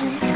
[0.00, 0.26] 时刻。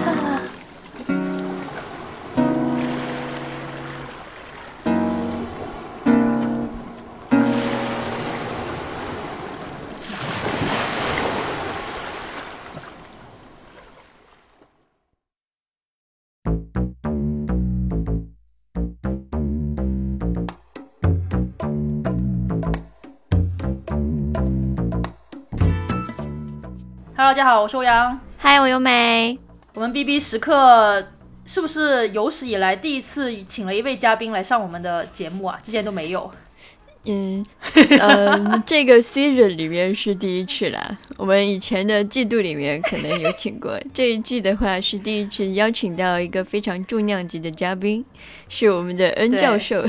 [27.16, 28.20] Hello，大家好，我是欧阳。
[28.37, 29.43] 嗨，我优美。
[29.74, 31.05] 我们 B B 时刻
[31.45, 35.59] 是不是有史以来第一次请了一位嘉宾来上我们的节目啊？
[35.65, 36.30] 之前都没有。
[37.06, 40.96] 嗯，嗯， 这个 season 里面是第一次啦。
[41.16, 48.04] 我们以前的季度里面可能有请过，这一季的话是第一次邀请到一个非常重量级的嘉宾，
[48.48, 49.84] 是我们的恩教授，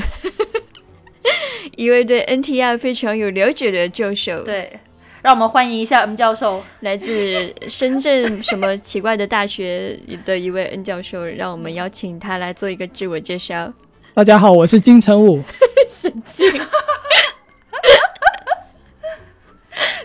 [1.76, 4.42] 一位对 NTR 非常有了解的教授。
[4.42, 4.80] 对，
[5.26, 13.72] 让我们欢迎一下 M 教授，来自深圳什么奇怪的大学的一位 N 教授，让我们邀请他来做一个自我介绍。
[14.14, 15.42] 大家好，我是金城武。
[15.90, 16.46] 神经。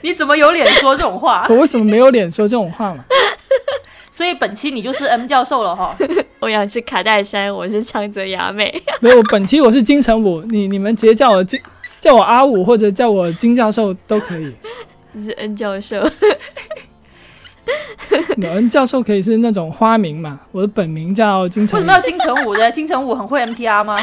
[0.02, 1.46] 你怎么有脸说这种话？
[1.54, 3.06] 我为什么没有脸说这种话嘛？
[4.10, 5.96] 所以本期你就是 M 教授了哈。
[6.42, 8.74] 欧阳是卡戴珊，我是长泽雅美。
[9.00, 11.62] 没有，本期我是金城武，你你们直接叫我金，
[12.00, 14.52] 叫我阿武或者叫我金教授都可以。
[15.14, 16.02] 你是恩教授。
[18.42, 20.40] N 教授可以是那种花名嘛？
[20.52, 21.80] 我的本名叫金城。
[21.80, 22.70] 为什么要金城武的？
[22.74, 23.98] 金城武很会 MTR 吗？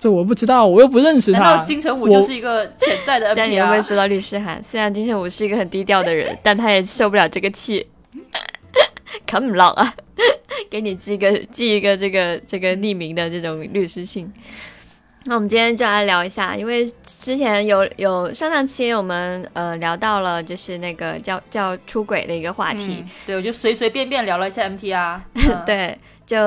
[0.00, 1.40] 这我不知道，我又不认识他。
[1.40, 3.34] 难道金城武就是一个潜在的 MTR？
[3.36, 4.62] 但你有没有收到律师函？
[4.64, 7.86] 虽然金城武是一个很低调的人，但他也受不了这个气，
[9.26, 9.94] 啃不落啊！
[10.70, 14.32] 给你寄一个寄一个这个这个匿名的这种律师信。
[15.24, 26.38] 那我们今天就来聊一下，因为之前有有上上期我们呃聊到了就是那个叫叫出轨的一个话题，嗯、对我就随随便便聊了一下 MTR， 嗯、对，就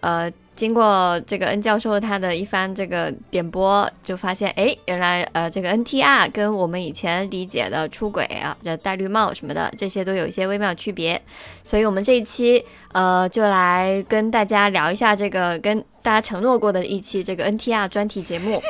[0.00, 0.32] 呃。
[0.62, 11.20] 经过这个 N 教授他的一番这个点播，就发现哎，原来呃这个 NTR 跟我们以前理解的出轨啊，这戴绿帽什么的，这些都有一些微妙区别。
[11.64, 18.62] 所以我们这一期呃就来跟大家聊一下这个跟大家承诺过的一期这个 NTR 专题节目。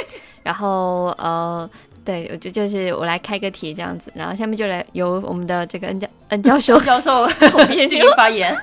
[0.42, 1.68] 然后呃
[2.06, 7.28] 对，就就是我来开个题这样子，然后下面就来由我们的这个恩教恩教授教授
[7.68, 8.56] 进行发言。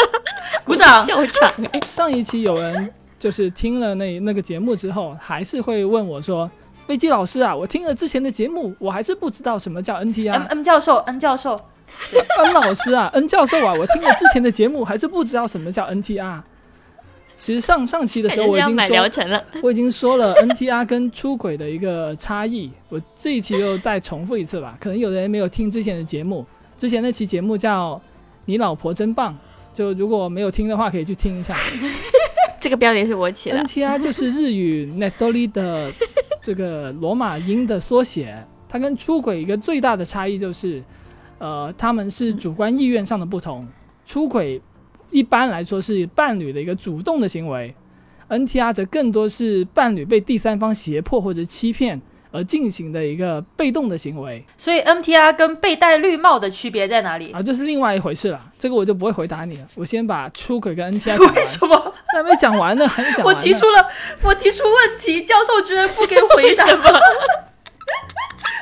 [0.64, 1.04] 鼓掌！
[1.04, 6.50] 校长哎，上一期有人就是听了那那个节目之后，还是会问我说
[6.86, 11.58] ：“飞机老师啊，我听了之前的节目，我还是不知道什么叫 NTR。” M M 教授，N 教授
[12.38, 16.40] ，N 老师啊，N 教授啊，我听了之前的节目，还是不知道什么叫 NTR。
[17.36, 18.96] 其实上上期的时候我已经说
[19.26, 22.70] 了，我已经说了 NTR 跟出轨的一个差异。
[22.88, 26.46] 我这一期又再重复一次吧，可能有的人没有听之前的节目，
[26.78, 27.94] 之前那期节目叫
[28.46, 29.32] 《你老婆真棒》。
[29.76, 31.54] 就如果没有听的话，可以去听一下。
[32.58, 33.58] 这个标题是我起的。
[33.62, 35.92] NTR 就是日语 Netoli 的
[36.40, 38.42] 这个罗马音的缩写。
[38.66, 40.82] 它跟出轨一个最大的差异就是，
[41.38, 43.68] 呃，他们是主观意愿上的不同。
[44.06, 44.60] 出轨
[45.10, 47.74] 一般来说是伴侣的一个主动的行为
[48.30, 52.00] ，NTR 则更多是伴侣被第三方胁迫或者欺骗
[52.36, 57.40] 而进行的一个被动的行为，所以 MTR 跟被戴绿帽的区别在哪里啊？
[57.40, 59.66] 这是另外一回事了，这个我就不会回答你了。
[59.74, 61.34] 我先把出轨跟 NTR 讲完。
[61.34, 61.94] 为什么？
[62.14, 63.34] 还没讲完呢，还没讲完。
[63.34, 63.88] 我提出了，
[64.22, 66.84] 我提出问题，教授居然不给回答 什么？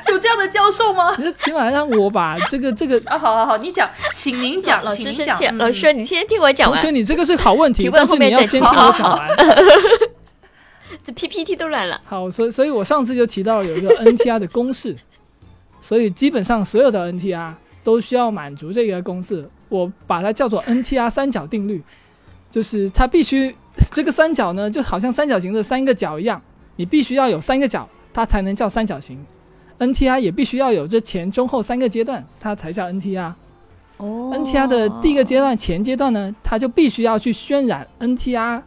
[0.07, 1.13] 有这样的教授吗？
[1.17, 5.37] 你起码让我把这个这个啊，好好好，你讲，请您讲，老师生讲。
[5.37, 6.79] 气，老师你先听我讲完。
[6.79, 9.29] 同学，你这个是好问题，提问后面你要先听我讲完。
[11.05, 12.01] 这 PPT 都乱了。
[12.03, 14.95] 好，所以所以我上次就提到有一个 NTR 的公式，
[15.79, 21.83] 所以基本上所有的 NTR 都需要满足这个公式，我把它叫做 NTR 三角定律，
[22.49, 23.55] 就是它必须
[23.91, 26.41] 这个三角呢，就好像三角形的三个角一样，
[26.77, 29.23] 你必须要有三个角，它才能叫三角形。
[29.77, 33.33] NTR 也必须要有这前中后三个阶段，它才叫 NTR。
[33.97, 38.61] 哦，NTR 的第一个阶段前阶段呢，它就必须要去渲染 NTR。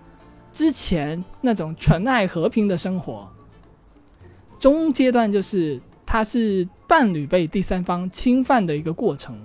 [0.59, 3.29] 之前那种纯爱和平的生活，
[4.59, 9.39] 中阶段就是它是伴侣被第三方侵犯的一个过程，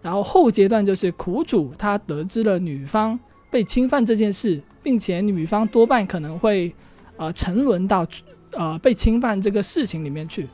[0.00, 3.18] 然后后阶段就是苦主他得知了女方
[3.50, 6.72] 被侵犯这件事，并且女方多半可能会
[7.16, 8.06] 呃沉沦到
[8.52, 10.48] 呃被侵犯这个事情里面去，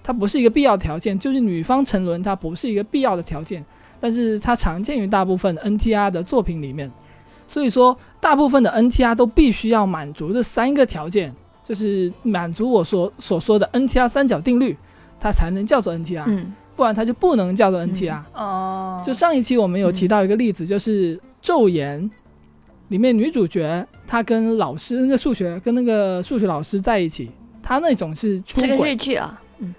[0.00, 3.64] 它不是一个必要条件，就是女方沉沦它不是一个必要的条件，
[3.98, 6.88] 但是它常见于大部分 NTR 的作品里面。
[7.50, 11.32] 所以说，大部分的 NTR 都必须要满足这三个条件，
[11.62, 14.76] 就是满足我所所说的 NTR 三角定律，
[15.20, 16.24] 它才能叫做 NTR。
[16.26, 18.20] 嗯，不然它就不能叫做 NTR。
[18.34, 22.02] 哦，就上一期我们有提到一个例子，就是《昼颜》
[22.88, 27.30] 里面女主角她跟老师那个数学跟那个数学老师在一起，
[27.62, 29.74] 她那种是出是个轨日，剧啊，嗯，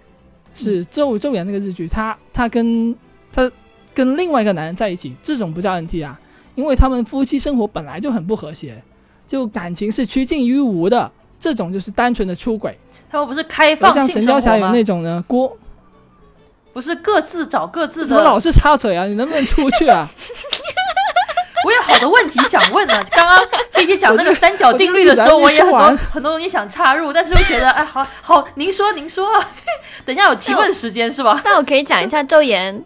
[0.54, 2.96] 是昼昼颜那个日剧，她她跟
[3.34, 3.52] 她
[3.94, 6.20] 跟另外一个男人在一起，这种不叫 NT 啊，
[6.60, 8.84] 因为他们夫妻生活本来就很不和谐，
[9.26, 11.10] 就感情是趋近于无的，
[11.40, 12.78] 这种就是单纯的出轨。
[13.10, 14.64] 他们不是开而放像《神雕侠侣》？
[14.72, 15.58] 那种呢，郭
[16.74, 18.08] 不是各自找各自的。
[18.08, 19.06] 怎么老是插嘴啊？
[19.06, 20.06] 你能不能出去啊？
[21.66, 23.04] 我有好多问题想问呢。
[23.12, 23.40] 刚刚
[23.72, 29.28] 飞机讲那个三角定律的时候，我我也很多 很多东西想插入，但是又觉得哎，好好，您说您说，
[30.06, 31.42] 等一下有提问时间是吧？
[31.44, 32.80] 那我可以讲一下《昼颜》，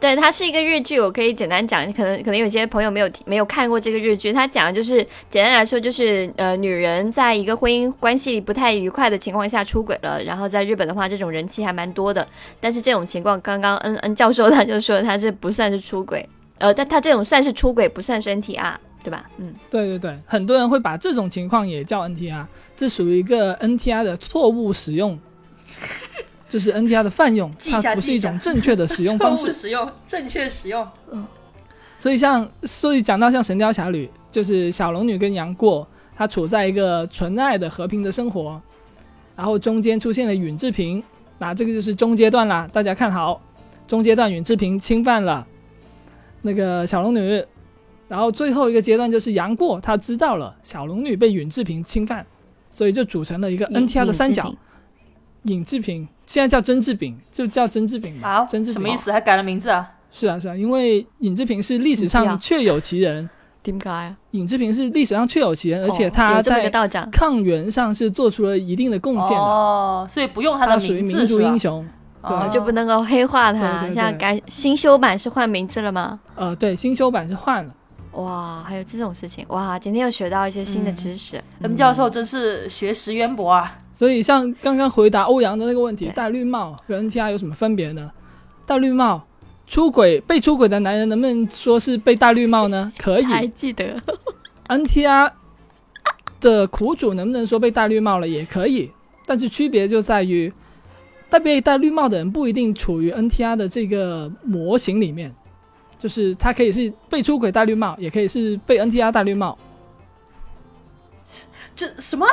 [0.00, 12.24] 对，它是一个日剧，我可以简单讲，可能可能有些朋友没有没有看过这个日剧，它讲的就是简单来说就是呃，女人在一个婚姻关系不太愉快的情况下出轨了，然后在日本的话，这种人气还蛮多的，
[12.60, 16.24] 但是这种情况，刚刚恩恩教授他就说他这不算是出轨，
[16.58, 19.28] 呃，但他这种算是出轨，不算是 NTR，对吧？
[19.38, 22.44] 嗯，对对对，很多人会把这种情况也叫 NTR，
[22.76, 25.18] 这属于一个 NTR 的错误使用，
[26.48, 29.52] 就是 NTR 的泛用，它不是一种正确的使用方式。
[29.54, 30.86] 使用，正确使用。
[31.12, 31.26] 嗯
[32.00, 35.84] 所以像，所以讲到像《神雕侠侣》，就是小龙女跟杨过，
[36.14, 38.62] 她处在一个纯爱的和平的生活，
[39.34, 41.02] 然后中间出现了允志平，
[41.38, 43.40] 那这个就是中阶段啦，大家看好，
[43.88, 45.44] 中阶段允志平侵犯了
[46.42, 47.44] 那个小龙女，
[48.06, 52.24] 然后最后一个阶段就是杨过他知道了小龙女被允志平侵犯，
[52.70, 54.54] 所以就组成了一个 NTR 的三角
[55.42, 59.10] 尹志平现在叫曾志炳，就叫曾志炳吧，啊，甄志什么意思？
[59.10, 59.90] 还改了名字啊？
[60.10, 63.28] 是啊是啊，因为尹志平是历史上确有其人。
[63.62, 64.14] 点解啊？
[64.32, 66.68] 尹志平是历史上确有其人，而且哦他在，
[67.10, 71.88] 抗元上是做出了一定的贡献的，哦，所以不用他他的属于民族名字是吧英雄。
[72.26, 73.80] 对哦就不能够黑化他。
[73.80, 76.20] 对对对像改新修版是换名字了吗？
[76.36, 77.72] 呃，对，新修版是换了。
[78.12, 79.78] 哇，还有这种事情哇！
[79.78, 81.42] 今天又学到一些新的知识。
[81.62, 83.78] M 教授真是学识渊博啊！
[83.98, 88.10] 所以像刚刚回答欧阳的那个问题，戴绿帽和 NTR 有什么分别呢？
[88.64, 89.26] 戴绿帽
[89.66, 92.92] 出轨被出轨的男人能不能说是被戴绿帽呢？
[92.96, 93.24] 可以。
[93.24, 94.00] 还记得
[94.68, 95.32] NTR
[96.40, 98.28] 的苦主能不能说被戴绿帽了？
[98.28, 98.92] 也可以。
[99.26, 100.52] 但是区别就在于，
[101.28, 105.34] 戴被戴绿帽的人不一定处于 NTR 的这个模型里面，
[105.98, 109.58] 就是他可以是被出轨戴绿帽，也可以是被 NTR 戴绿帽。
[111.76, 112.26] 这什么？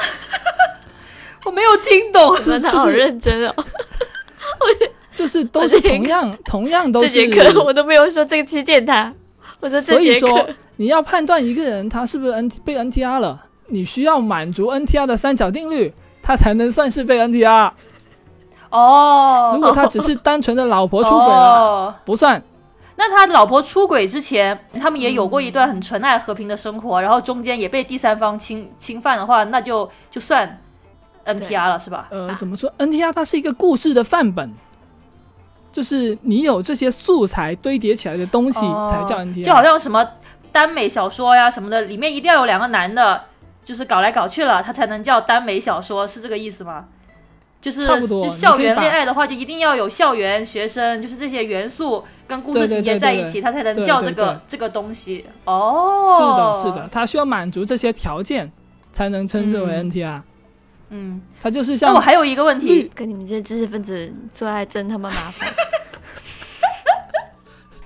[1.46, 2.38] 我没有听懂。
[2.42, 3.56] 真的好就是认真哦！
[5.14, 9.14] 就是都是同样同样都这是节课我都没有说这个期见他，
[9.62, 10.46] 我说这所以说
[10.76, 17.72] 你要判断一个人他是不是 N 被 NTR 了，你需要满足 NTR 的三角定律，他才能算是被 NTR。
[18.70, 22.44] 哦，如果他只是单纯的老婆出轨了，哦不算。
[22.98, 30.62] 那他老婆出轨之前，他们也有过一段很纯爱和平的生活，然后中间也被第三方侵侵犯的话，那就就算
[31.26, 32.08] NTR 了，是吧？
[32.12, 34.52] 呃，怎么说？NTR 它是一个故事的范本，
[35.72, 39.44] 就是你有这些素材堆叠起来的东西哦才叫 NTR。
[39.44, 40.08] 就好像什么
[40.52, 43.24] 耽美小说呀什么的，里面一定要有两个男的，
[43.64, 46.86] 就是搞来搞去了，它才能叫耽美小说，是这个意思吗？
[47.62, 55.26] 就是就校园恋爱的话，就一定要有校园学生，就是这些元素跟故事情节对对对在一起，它才能叫这个这个东西。
[55.46, 58.52] 哦，是的，是的，，它需要满足这些条件
[58.94, 60.18] 才能称之为嗯 NTR。
[60.18, 60.24] 嗯。
[61.42, 65.54] 它就是像那我还有一个问题，跟你们这些知识分子做爱真他妈麻烦。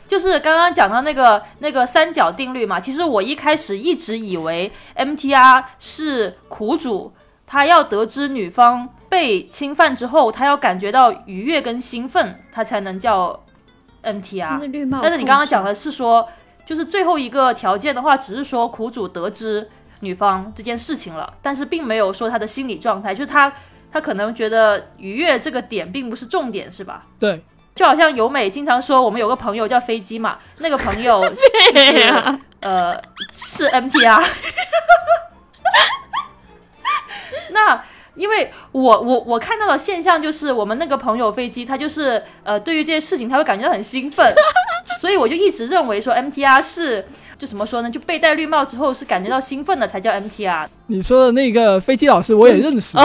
[0.08, 7.14] 就是刚刚讲到那个那个三角定律嘛，其实我一开始一直以为 MTR 是苦主，
[7.46, 13.40] 他要得知女方被侵犯之后，他要感觉到愉悦跟兴奋，他才能叫
[14.02, 14.48] MTR。
[14.50, 16.28] 但是绿帽，但是你刚刚讲的是说，
[16.66, 19.70] 就是最后一个条件的话，只是说苦主得知
[20.02, 23.52] 女方这件事情了，但是并没有说他的心理状态，就是他
[23.92, 27.06] 他可能觉得愉悦这个点并不是重点，是吧？
[27.20, 27.44] 对，
[27.76, 31.36] 就好像由美经常说，我们有个朋友叫飞机嘛， 那个朋友就
[31.80, 33.02] 是呃
[33.34, 34.24] 是 MTR。
[37.52, 37.84] 那
[38.16, 44.34] 因为我我我看到的现象就是，我们那个朋友飞机，他就是呃对于这些事情他会感觉到很兴奋，
[45.02, 47.08] 所以我就一直认为说 MTR 是
[47.40, 50.68] 就怎么说呢，就被戴绿帽之后是感觉到兴奋的才叫 MTR。
[50.88, 52.98] 你说的那个飞机老师我也认识，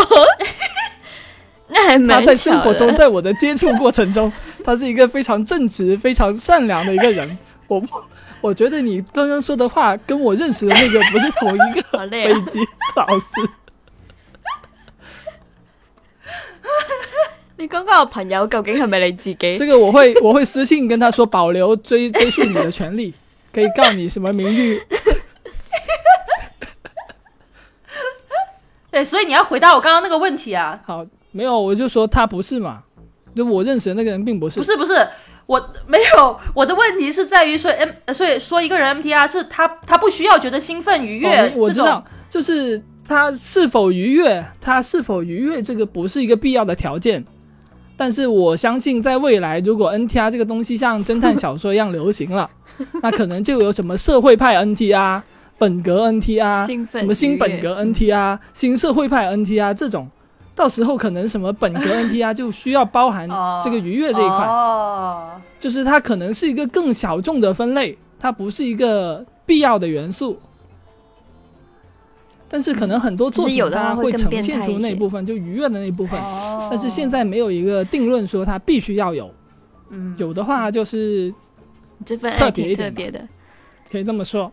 [1.68, 4.30] 那还蛮他在生活中，在我的接触过程中，
[4.64, 7.38] 他是一个非常正直、非常善良的一个人。
[7.68, 7.80] 我
[8.40, 12.08] 我觉得你刚刚说的话跟我认识的那个不是同一个！
[12.10, 12.58] 飞机
[12.96, 13.26] 老师。
[17.56, 19.56] 那你嗰個朋友究竟係咪你自己？
[19.58, 23.14] 这个我会我会私信跟他说，保留追追溯你的权利，
[23.54, 24.80] 可以告你什么名誉。
[28.90, 30.80] 对，所以你要回答我刚刚那个问题啊。
[30.84, 32.82] 好，没有，我就说他不是嘛，
[33.34, 34.60] 就我认识的那个人并不是。
[34.60, 35.08] 不是不是，
[35.46, 47.24] 我没有，我的问题是在于说 M，呃所以说一个人 MTR 是他他不需要觉得兴奋愉悦，哦我知道，就是他是否愉悦，他是否愉悦，这个不是一个必要的条件。
[47.96, 52.48] 但是我相信，在未来，如果 NTR 这个东西像侦探小说一样流行了，
[53.02, 55.24] 那可能就有什么社会派 NT 啊、
[55.58, 60.08] 本格 NT 啊、什么新本格 NT 啊、新社会派 NT 啊这种，
[60.54, 64.46] 到时候可能什么本格 NT 啊 就需要包含哦这个愉悦这一块。
[64.46, 70.38] 哦，就是它可能是一个更小众的分类，它不是一个必要的元素。
[72.46, 76.20] 但是可能很多作品它会呈现出那一部分，就愉悦的那部分。
[76.20, 76.68] 哦。
[76.70, 79.28] 但是现在没有一个定论说它必须要有，
[79.90, 81.32] 嗯，有的话就是
[82.04, 83.20] 这份特爱挺特别的。
[83.90, 84.50] 可以这么说。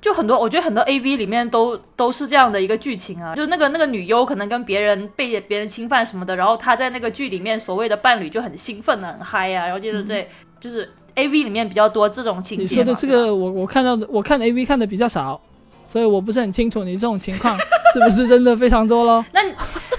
[0.00, 10.26] 就很多，我觉得很多 A V 里面都都是这样的一个剧情啊，就是那个那个女优可能跟别人被别人侵犯什么的，然后她在那个剧里面所谓的伴侣就很兴奋啊，很嗨啊，然后就是这、
[10.58, 12.62] 就是 A V 里面比较多这种情节。
[12.62, 15.38] 你说的这个，我我看到的，我看 A V 看的比较少，
[15.84, 17.58] 所以我不是很清楚你这种情况
[17.92, 19.22] 是不是真的非常多咯。
[19.34, 19.40] 那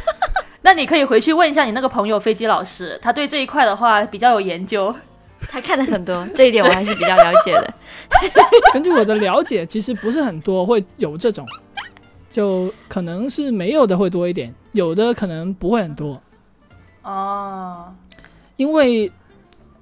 [0.63, 4.96] 那你可以回去问一下你那个朋友飞机老师，他对这一块的话比较有研究。
[5.50, 7.74] 他看了很多，这一点我还是比较了解的。
[8.74, 11.45] 根据我的了解，其实不是很多会有这种，
[12.29, 16.21] 就可能是没有的会多一点，有的可能不会很多。
[17.03, 17.93] 哦，
[18.57, 19.12] 因为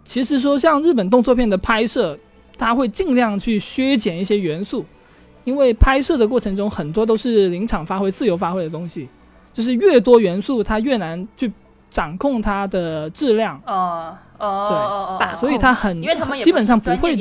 [0.06, 2.18] 其实说像日本动作片的拍摄，
[2.58, 4.86] 它会尽量去削减一些元素，
[5.44, 9.08] 因为拍摄的过程中很多都是临场发挥、自由发挥的东西，
[9.52, 11.52] 就是越多元素，它越难去
[11.90, 17.16] 掌控它的质量，哦哦哦把哦，所以他很因为他们基本上不会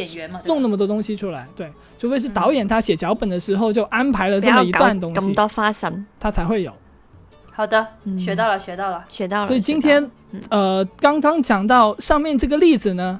[0.45, 1.47] 弄那么多东西出来。
[1.57, 6.73] 对，除非是导演他写脚本的时候就安排了这么一段东西，咁多花神，他才会有。
[7.53, 9.05] 好的，嗯学到了，学到了。
[9.09, 9.47] 学到了。
[9.49, 10.09] 所以今天，
[10.49, 13.19] 呃，刚刚讲到上面这个例子呢，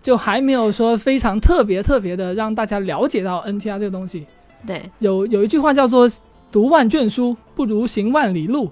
[0.00, 4.26] 就还没有说非常特别特别的让大家了解到 NTR 这个东西。
[4.66, 6.08] 对有有一句话叫做
[6.50, 8.70] “读万卷书，不如行万里路”。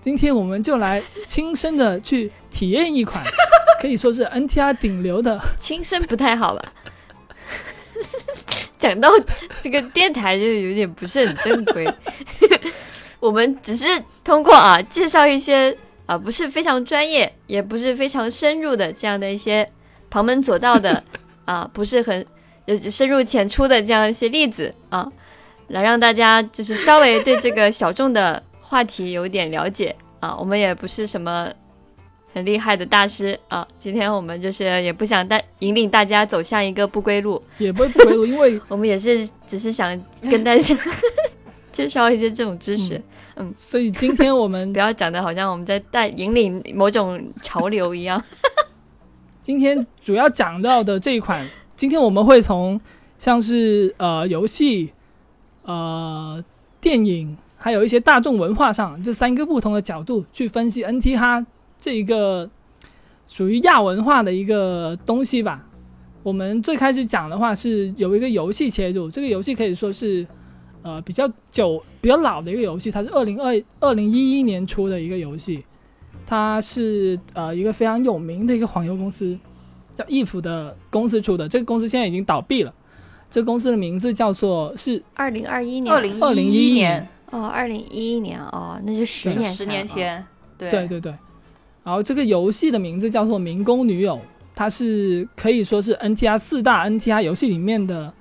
[0.00, 3.22] 今天我们就来亲身的去体验一款，
[3.80, 5.38] 可以说是 NTR 顶流的。
[5.58, 6.72] 亲身不太好吧？
[8.78, 9.10] 讲到
[9.60, 11.86] 这个电台就有点不是很正规，
[13.20, 13.86] 我们只是
[14.24, 15.76] 通过啊介绍一些
[16.06, 19.70] 啊不是非常专业，也不是非常深入的这样的一些
[20.08, 21.04] 旁门左道的
[21.44, 22.24] 啊不是很
[22.64, 25.06] 呃深入浅出的这样一些例子啊，
[25.68, 30.36] 来让大家就是稍微对这个小众的话题有点了解啊。
[30.38, 31.50] 我们也不是什么
[32.32, 33.66] 很厉害的大师啊。
[33.80, 40.00] 今天我们就是也不想带引领大家走向一个不归路，也不会不归路，因为 我们也是只是想
[40.30, 40.76] 跟大家
[41.72, 43.02] 介绍一些这种知识，
[43.34, 48.22] 嗯所以今天我们 不要讲的好像我们在带引领某种潮流一样。
[49.42, 52.80] 今天主要讲到的这一款，今天我们会从
[53.18, 54.92] 像是呃游戏、
[55.64, 56.44] 呃
[56.80, 61.44] 电影，还有一些大众文化上这三个不同的角度去分析 NT 哈
[61.78, 62.48] 这一个
[63.28, 65.66] 属于亚文化的一个东西吧。
[66.22, 70.26] 我们最开始讲的话是有一个游戏切入，这个游戏可以说是
[70.82, 75.62] 呃比较久、比较老的一个游戏，它是二零二二零一一年出的一个游戏。
[76.26, 79.38] 它是呃一个非常有名的一个黄油公司，
[79.94, 81.48] 叫 if 的公司出的。
[81.48, 82.72] 这个公司现在已经倒闭了。
[83.30, 89.86] 这个公司的名字叫做是二零二一年，二零2011一年哦，二零一一年哦，那就十年十年哦。
[89.86, 90.26] 前，
[90.58, 91.14] 对对对对。
[91.82, 94.16] 然后这个游戏的名字叫做《民工女友》，
[94.54, 98.12] 它是可以说是 NTR 四大 NTR 游戏里面的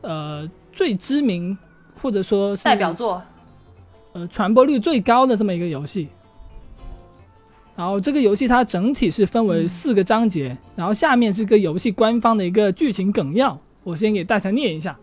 [0.00, 1.56] 呃最知名
[2.00, 3.22] 或者说是代表作，
[4.14, 6.08] 呃传播率最高的这么一个游戏。
[7.76, 14.96] 然后这个游戏它整体是分为四个章节，然后下面是个游戏官方的一个剧情梗要，我先给大家念一下。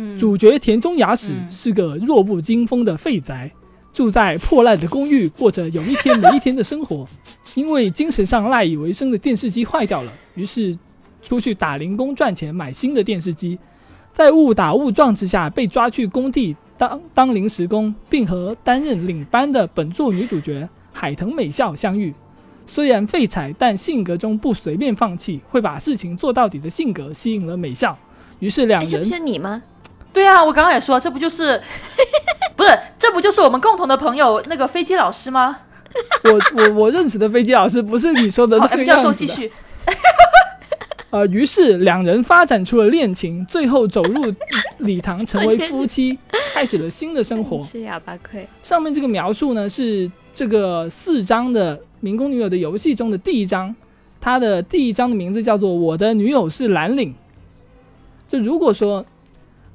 [0.00, 3.50] 嗯，主角田中雅史嗯是个弱不禁风的废宅，
[3.92, 7.04] 住在破烂的公寓，过着有一天没一天的生活。
[7.56, 10.78] 因为精神上赖以为生的电视机坏掉了，于是
[11.24, 13.58] 出去打零工赚钱买新的电视机。
[14.12, 22.14] 在误打误撞之下被抓去工地当当临时工，并和担任领班的本作女主角海藤美孝相遇。
[22.66, 27.98] 虽然废柴，但性格中不随便放弃，会把事情做到底的性格吸引了美孝。
[28.40, 29.62] 于是两哎，这不人是你吗？
[30.12, 31.60] 对啊，我刚刚也说，这不就是
[32.56, 35.58] 不是这不就是我们共同的朋友那个飞机老师吗？
[36.24, 39.12] 我我我认识的飞机老师不是你说的好这个，M 教授。
[39.12, 39.50] 继续。
[41.10, 44.34] 呃，于是两人发展出了恋情，最后走入
[44.78, 46.18] 礼堂，成为夫妻，
[46.52, 47.58] 开始了新的生活。
[47.64, 48.46] 是哑巴亏。
[48.60, 53.74] 上面这个描述呢，是这个四章的《民工女友的游戏》中的第一章，
[54.20, 57.10] 它的第一章的名字叫做《我的女友是蓝领》。
[58.26, 59.06] 就如果说，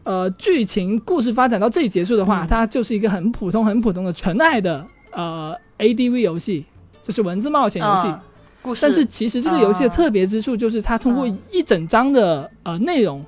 [0.03, 2.47] 呃，剧情故事发展到这里结束的话，嗯。
[2.47, 6.65] 它就是一个很普通、很普通的纯爱的呃 ADV 游戏，
[7.01, 8.07] 就是文字冒险游戏。
[8.07, 8.19] 嗯
[8.61, 13.21] 故事，但是其实这个游戏的特别之处就是它通过嗯一整章的呃内容，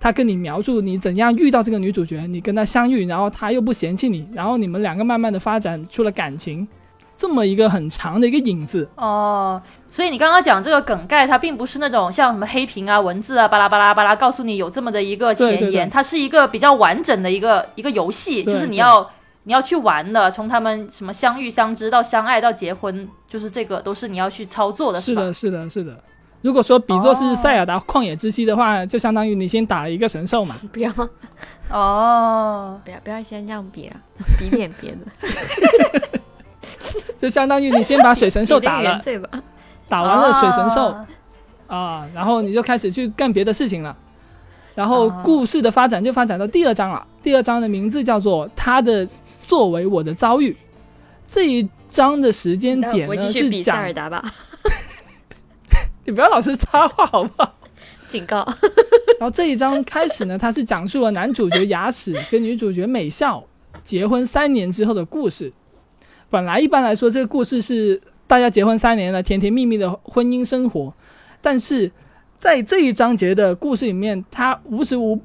[0.00, 6.66] 它跟你描述你怎样遇到这个女主角，你跟她相遇，然后她又不嫌弃你，然后你们两个慢慢的发展出了感情，
[7.18, 8.88] 这么一个很长的一个影子。
[8.94, 9.60] 哦，
[9.90, 19.10] 所以你刚刚讲这个梗概，它并不是那种像什么黑屏啊、文字啊、巴拉巴拉巴拉，告诉你有这么的一个前言，对对对它是一个比较完整的一个一个游戏，就是你要
[19.42, 25.04] 你要去玩的，从他们什么相遇、相知到相爱到结婚，就是这个都是你要去操作的，吧？
[25.04, 26.00] 是的，是的，是的。
[26.40, 30.54] 如果说比作是哦塞尔达旷野之息的话，就相当于你先打了一个神兽嘛。
[30.72, 30.88] 不要
[31.68, 33.96] 哦，不要不要先这样比了，
[34.38, 34.98] 比点别的。
[37.20, 39.00] 就相当于你先把水神兽打了。
[39.88, 41.06] 打完了水神兽啊
[41.66, 43.96] 啊，然后你就开始去干别的事情了。
[44.74, 47.04] 然后啊故事的发展就发展到第二章了。
[47.22, 49.06] 第二章的名字叫做《他的
[49.46, 50.52] 作为我的遭遇》。
[51.26, 54.32] 这一章的时间点呢我继续比塞是讲，尔达吧，
[56.04, 57.54] 你不要老是插话好不好？
[58.08, 58.46] 警告。
[59.18, 63.42] 然后这一章开始呢，它是讲述了男主角牙齿跟女主角美笑
[63.82, 65.52] 结婚三年之后的故事。
[66.30, 70.92] 本来一般来说，这个故事是大家结婚三年了，甜甜蜜蜜的婚姻生活，
[71.40, 71.90] 但是
[72.36, 75.18] 在这一章节的故事里面，他无时无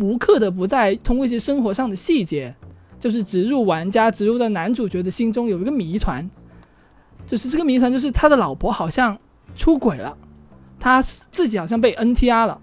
[0.00, 2.54] 无刻的不在通过一些生活上的细节，
[2.98, 6.28] 就是植入玩家植入到男主角的心中有一个谜团，
[7.24, 9.16] 就是这个谜团就是他的老婆好像
[9.56, 10.16] 出轨了，
[10.80, 12.60] 他自己好像被 NTR 了。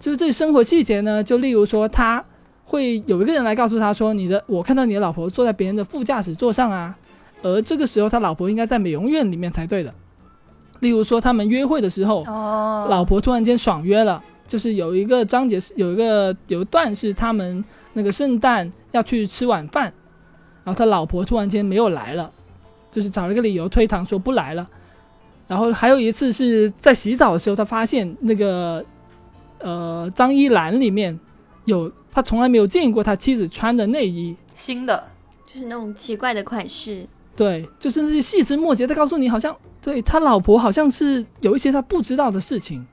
[0.00, 2.24] 就是这生活细节呢，就例如说，他
[2.64, 6.96] 会有一个人来告诉他说：“你的，我看到你的老婆坐在别人的副驾驶座上啊。”
[7.42, 9.92] 而这个时候，他老婆应该在美容院里面才对的。
[10.80, 19.84] 例如说，他们约会的时候，哦，老婆突然间爽约了，就是有一个章节是有一个有一段是他们那个圣诞要去吃晚饭，
[20.64, 22.30] 然后他老婆突然间没有来了，
[22.92, 24.68] 就是找了个理由推搪说不来了。
[25.48, 28.84] 然后还有一次是在洗澡的时候，他发现那个
[29.58, 31.18] 呃脏衣篮里面
[31.64, 35.08] 有他从来没有见过他妻子穿的内衣，新的
[35.46, 37.06] 就是那种奇怪的款式，
[37.38, 42.84] 对，就是那些细枝末节，的告诉你好像对他老婆好像是有一些他不知道的事情。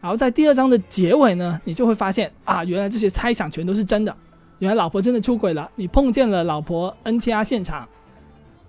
[0.00, 4.16] 然后在第二章的结尾呢，你就会发现啊，原来这些猜想全都是真的，
[4.60, 7.86] 原来老婆真的出轨了，你碰见了老婆 NTR 现场，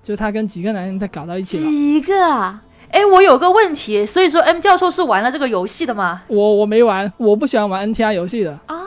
[0.04, 1.64] 就是他跟几个男人在搞到一起了。
[1.64, 2.62] 几个啊？
[2.92, 6.22] 哎，我有个问题，所以说 M 教授是玩了这个游戏的吗？
[6.28, 8.60] 我我没玩，我不喜欢玩 NTR 游戏的。
[8.68, 8.83] 哦，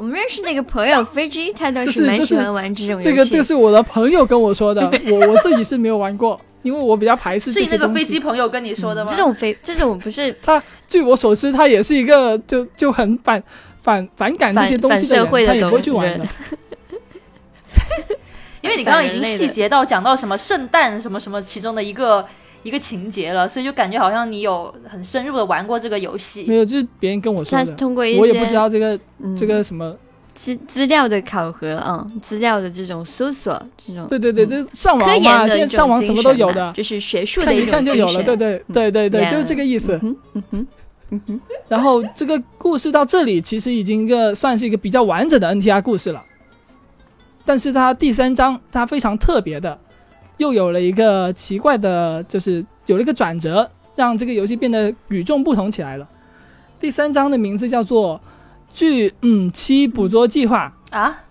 [0.00, 3.04] 我们认识那个朋友飞机， 他倒就是蛮喜欢玩这种游戏。
[3.04, 7.92] 这个这个是我的朋友跟我说的，我我自己是没有玩过，因为我比较排斥这是你些东西。
[7.92, 9.12] 那个飞机朋友跟你说的吗？
[9.14, 13.42] 这种飞这种不是 他据我所知，他也是一个就就很反
[13.82, 16.26] 反反感这些东西的人，反反社会的他也不会去玩的。
[18.62, 22.26] 因为你刚刚已经细节到讲到什么圣诞什么什么其中的一个
[22.62, 26.56] 一个情节了，所以就感觉好像你有很深入的玩过这个游戏没。
[26.56, 29.96] 有，就是别人跟我说他的，通过一些我也不知道这个嗯这个什么。
[30.32, 38.22] 资资料的考核啊，资料的这种搜索，这种对对对，嗯就是上网嘛，研的一种现在上网什么都有的，就是学术的看一看就有了。
[38.22, 39.98] 对对对对对就是这个意思。
[40.02, 40.16] 嗯
[40.52, 40.66] 哼
[41.10, 46.24] 嗯哼然后这个故事到这里，其实已经一个算是一个比较完整的 NTR 故事了。
[47.44, 49.78] 但是它第三章它非常特别的，
[50.40, 56.08] 又有了一个奇怪的，就是有了一个转折，让这个游戏变得与众不同起来了。
[56.80, 58.16] 第三章的名字叫做
[58.72, 61.24] 《巨嗯七捕捉计划》，啊，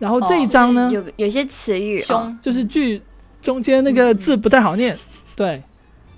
[0.00, 2.02] 然后这一章呢，有有些词语
[2.40, 3.00] 就是剧
[3.40, 4.96] 中间那个字不太好念，
[5.36, 5.62] 对，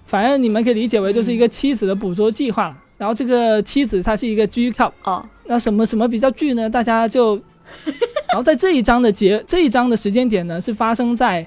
[0.06, 2.76] 反正你们可以理解为就是一个妻子的捕捉计划了。
[2.96, 6.70] 然后这个妻子她是一个 G cup，哦，那什么什么比较剧呢？
[6.70, 7.38] 大家就，
[8.32, 11.46] 然后在这一章的结这一章的时间点呢，是发生在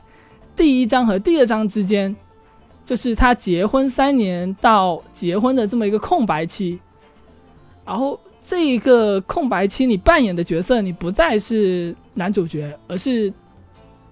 [0.59, 2.13] 第一章和第二章之间，
[2.83, 6.77] 就是他结婚三年到结婚的这么一个空白期。
[7.85, 13.31] 然后这一个空白期，你扮演的角色你不再是男主角，而是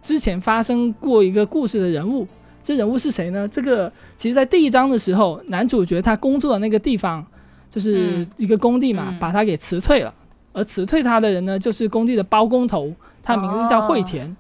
[0.01, 2.25] 之前发生过一个故事的人物。
[2.63, 3.45] 这人物是谁呢？
[3.49, 7.25] 这个其实，在第一章的时候，男主角他工作的那个地方
[7.69, 10.13] 就是嗯一个工地嘛，嗯把他给辞退了。
[10.53, 14.23] 而辞退他的人呢，就是工地的包工头，他名字叫惠田。
[14.23, 14.37] 然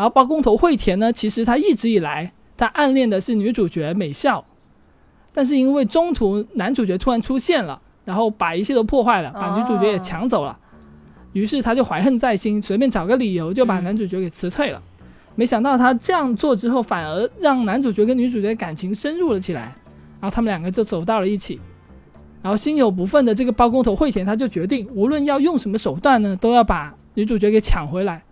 [0.00, 4.42] 然后包工头惠田呢，其实他一直以来他暗恋的是女主角美孝，
[5.30, 10.58] 但是因为中途男主角突然出现了，然后把一切都破坏了，把女主角也抢走了，
[11.34, 14.82] 于是他就怀恨在心，随便找个理由就把嗯男主角给辞退了。
[15.34, 19.74] 没想到他这样做之后，反而让男主角跟女主角感情深入了起来，
[20.18, 21.60] 然后他们两个就走到了一起。
[22.40, 28.22] 然后心有不忿的这个包工头惠田，他就决定无论要用什么手段呢，都要把女主角给抢回来，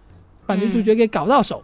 [0.48, 1.62] 把女主角给搞到手。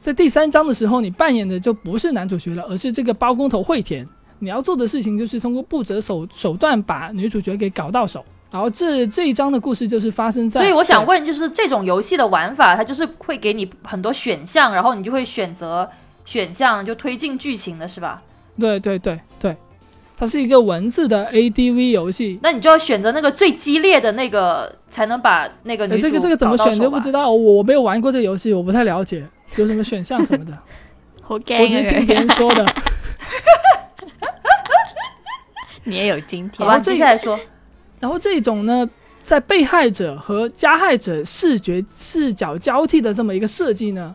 [0.00, 4.04] 在第三章的时候，你扮演的就不是男主角了，而是这个包工头惠田。
[4.40, 8.24] 你要做的事情就是通过不择手手段把女主角给搞到手。
[8.50, 15.88] 然后这这一章的故事就是发生在，所以我想问，就是这种游戏的玩法，它就是会给你很多选项，然后你就会选择
[16.24, 18.20] 选项就推进剧情的是吧？
[18.58, 19.56] 对对对对，
[20.16, 22.38] 它是一个文字的 ADV 游戏。
[22.42, 27.30] 那你就要选择那个最激烈的那个，才能把那个女主呃这个这个怎么选都不知道。
[27.30, 30.52] 我我没有玩过这个游戏，我不太了解有什么选项什么的，
[31.22, 32.64] 好我只是听别人说的。
[35.84, 37.40] 你也有今天好吧，然后这接下来说，
[37.98, 38.88] 然后这种呢，
[39.20, 44.14] 在被害者和加害者视觉视角交替的这么一个设计呢，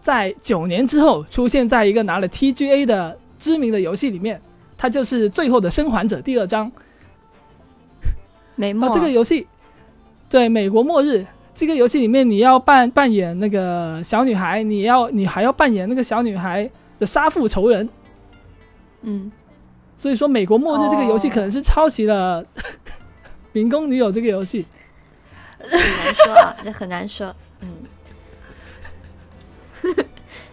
[0.00, 4.40] 在九年之后出现在一个拿了 TGA 的知名的游戏里面，
[4.80, 6.72] 它就是《最后的生还者》第二章。
[8.56, 9.46] 美墨、啊，这个游戏
[10.30, 17.86] 对美国末日这个游戏里面，你要扮扮演那个小女孩，你要你还要扮演那个小女孩的杀父仇人。
[19.02, 19.30] 嗯，
[19.98, 22.42] 所以说，美国末日这个游戏哦可能是抄袭了
[23.52, 24.64] 《民工女友》这个游戏。
[25.58, 27.36] 很难说啊，这很难说。
[27.60, 27.68] 嗯，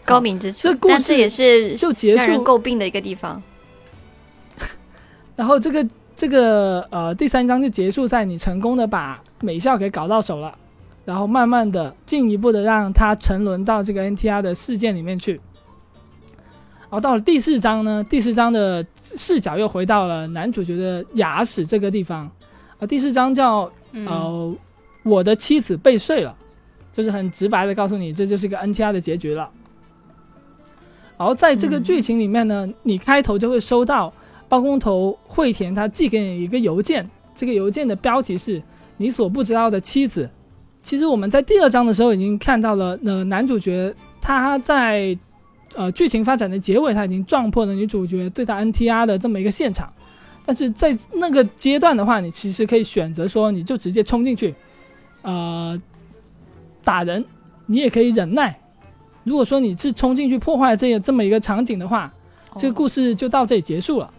[0.04, 3.42] 高明之处，这故事也是就结束，诟病的一个地方。
[5.38, 10.54] 然后这个这个呃第三章就结束在你成功的把美校给搞到手了，
[11.06, 15.40] 然后慢慢的进一步的让他沉沦到这个 NTR 的事件里面去。
[16.90, 22.30] 然后到了第四章呢，第四章的视角又回到了男主角的牙齿这个地方。
[22.80, 24.56] 啊，第四章叫嗯，呃，
[25.04, 26.36] 我的妻子被睡了，
[26.94, 29.50] 就是很直白的告诉你，这就是一个 NTR 的结局了。
[31.18, 34.14] 然后在这个剧情里面呢，你开头就会收到
[34.50, 38.62] 包工头惠田他寄给你一个邮件，这个邮件的标题是
[38.98, 40.30] “你所不知道的妻子”。
[40.82, 45.18] 其实我们在第二章的时候已经看到了，呃，男主角他在
[45.76, 49.92] 呃剧情发展的结尾，他已经撞破了女主角对他 NTR 的这么一个现场。
[50.46, 54.56] 但是在那个阶段的话，你其实可以选择说，你就直接冲进去，
[55.24, 55.78] 呃，
[56.86, 57.26] 打人，
[57.66, 58.58] 你也可以忍耐。
[59.26, 62.14] 如果说你是冲进去破坏这个这么一个场景的话，
[62.58, 64.14] 这个故事就到这里结束了。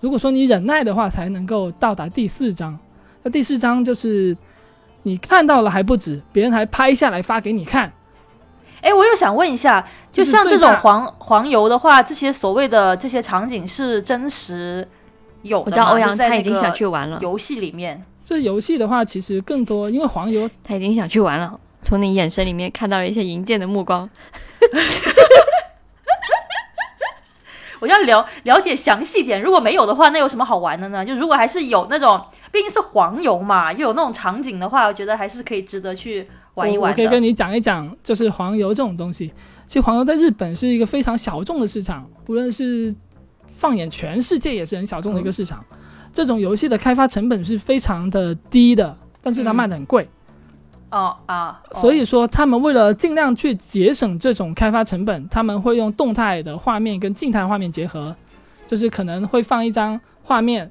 [0.00, 2.78] 如果说你忍耐的话，才能够到达第四章。
[3.22, 4.36] 那第四章就是
[5.02, 7.92] 你看到了还不止，别人还拍下来发给你看。
[8.80, 9.80] 哎，我又想问一下，
[10.10, 14.86] 就就是像这种黄黄油的话，这些所谓的这些场景是真实
[15.42, 15.60] 有？
[15.62, 18.00] 我知道欧阳在他已经那个想去玩了，游戏里面。
[18.24, 21.58] 这游戏的话，其实更多，因为黄油他已经想去玩了。
[21.82, 24.08] 从你眼神里面看到了一些银剑的目光。
[27.80, 31.04] 我要了了解详细点，如果没有的话，那有什么好玩的呢？
[31.04, 36.96] 就如果还是有那种，毕竟是黄油嘛，又有那种场景的话，我觉得还是可以值得去玩一我我玩的。
[36.96, 39.32] 可以跟你讲一讲，就是黄油这种东西。
[39.66, 42.94] 其实黄油在日本是一个非常小众的市场，无论是
[43.46, 45.64] 放眼全世界也是很小众的一个市场。
[46.12, 50.08] 这种游戏的开发成本是非常的低的，但是它嗯卖的很贵。
[50.90, 58.14] 哦啊，哦所以说，他们为了尽量去节省这种开发成本，他们会用动态的画面跟静态画面结合，
[58.66, 60.70] 就是可能会放一张画面，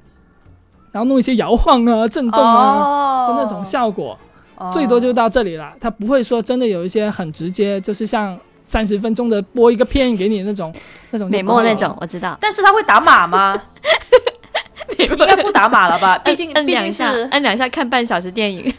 [0.92, 4.18] 然后弄一些摇晃啊、震动啊、哦的那种效果，
[4.56, 5.72] 哦最多就到这里了。
[5.80, 10.74] 它不会说真的有一些很直接，就是像三十分钟的播一个片给你那种
[11.10, 12.36] 那种美墨那种，我知道。
[12.40, 13.60] 但是他会打码吗？
[14.98, 16.18] 应该不打码了吧？
[16.24, 18.74] 毕竟毕竟摁两下，是摁两下看半小时电影。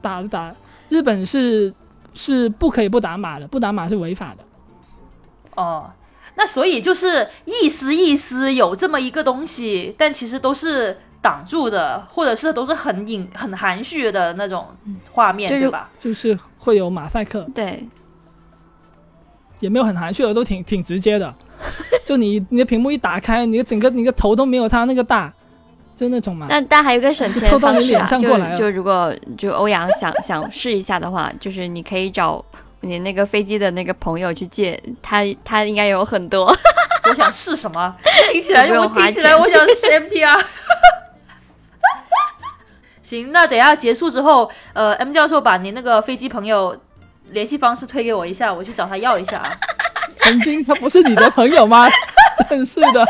[0.00, 0.54] 打的打。
[0.88, 1.72] 日本是
[2.14, 4.44] 是不可以不打码的，不打码是违法的。
[5.54, 5.90] 哦，
[6.36, 14.68] 那所以就是意思意思有这么一个东西，但其实都是挡住的，或者是都是很隐很含蓄的那种
[15.12, 15.90] 画面，就是对吧？
[15.98, 17.86] 就是会有马赛克，对，
[19.60, 21.34] 也没有很含蓄的，都挺挺直接的。
[22.04, 25.30] 就你你的屏幕一打开，你的整个你的头都没有他那个大，
[25.98, 26.46] 就那种嘛。
[26.48, 32.44] 但但还有一个省钱 凑到你方式啊，脸上过来就就如果就欧阳想想试一下的话，就是你可以找
[32.82, 36.54] 你那个飞机的那个朋友去借，他他应该有很多。
[37.10, 37.94] 我想试什么？
[38.32, 40.40] 听起来我听起来我想试 MTR。
[43.02, 46.76] 行，那等下结束之后，呃，M 教授把您那个飞机朋友
[47.30, 49.50] 联系方式推给我一下，我去找他要一下啊。
[50.16, 51.88] 曾经他不是你的朋友吗？
[52.50, 53.06] 真是的，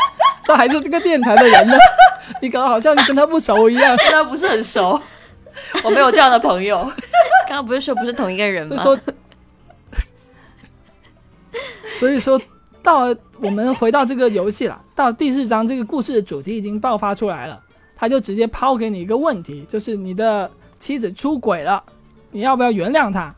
[0.48, 1.76] 他还是这个电台的人呢。
[2.42, 3.96] 你搞得好像你跟他不熟一样。
[3.96, 5.00] 跟他不是很熟，
[5.84, 6.78] 我没有这样的朋友。
[7.46, 8.76] 刚刚不是说不是同一个人吗？
[8.82, 9.14] 所以说，
[12.00, 12.40] 所以说
[12.82, 17.60] 到我们回到这个游戏了，到第四章这个故事的主题已经爆发出来了，
[17.96, 21.82] 他就直接抛给你一个问题，就是你的妻子出轨了，
[22.30, 23.34] 你要不要原谅她？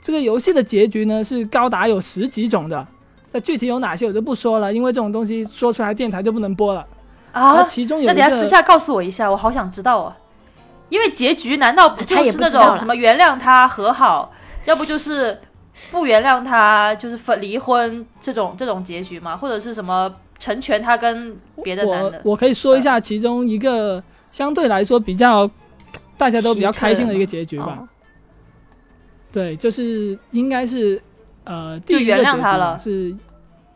[0.00, 2.86] 这个游戏的结局呢是高达有十几种的，
[3.34, 6.86] 那具体有哪些我就不说了，因为这种东西说出来电台就不能播了。
[7.32, 10.14] 啊，其中有一那等下私下告诉我一下，我好想知道哦。
[10.88, 14.32] 因为结局难道不就是那种什么原谅他和好，
[14.66, 15.36] 要不就是
[15.90, 19.36] 不原谅他，就是分离婚这种这种结局吗？
[19.36, 22.20] 或者是什么成全他跟别的男的？
[22.22, 25.50] 我我可以说一下其中一个相对来说比较
[26.16, 27.78] 大家都比较开心的一个结局吧。
[27.80, 27.88] 哦
[29.32, 31.02] 对，就是应该是
[31.44, 33.16] 呃第就原一个结局谅他了是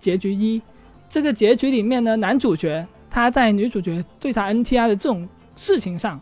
[0.00, 0.60] 结局一。
[1.08, 5.26] 这个结局里面呢，男主角他在女主角对他 NTR 的这种
[5.56, 6.20] 事情上，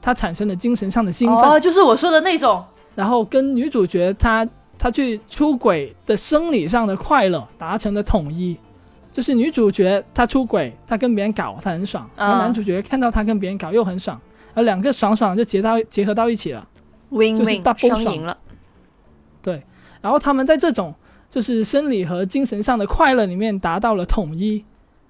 [0.00, 2.64] 他产生了精神上的兴奋，哦，就是我说的那种。
[2.94, 4.46] 然后跟女主角她
[4.78, 8.56] 她去出轨的生理上的快乐达成了统一。
[9.12, 14.20] 就是女主角她出轨，她跟别人搞，她很爽；然后嗯男主角看到她跟别人搞又很爽，
[14.54, 16.66] 而两个爽爽就结到结合到一起了。
[17.10, 18.36] ，win 就是 win 大波爽双赢了。
[20.00, 20.94] 然后他们在这种
[21.28, 24.64] 就是生理和精神上的快乐里面达到了统一，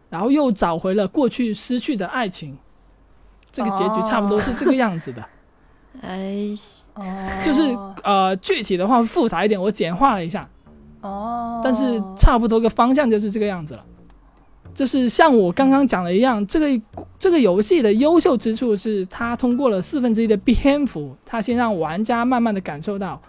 [0.09, 2.57] 然后又找回了过去失去的爱情。
[3.53, 5.24] 这个结局差不多是这个样子的，
[6.03, 6.46] 哎，
[6.94, 7.05] 哦，
[7.44, 10.48] 就是呃具体的话复杂一点，我简化了一下，
[11.00, 13.85] 哦，但是差不多个方向就是这个样子了。
[14.72, 16.83] 就是像我刚刚讲的一样，这个
[17.18, 23.20] 这个游戏的优秀之处是，它通过了四分之一的篇幅，它先让玩家慢慢的感受到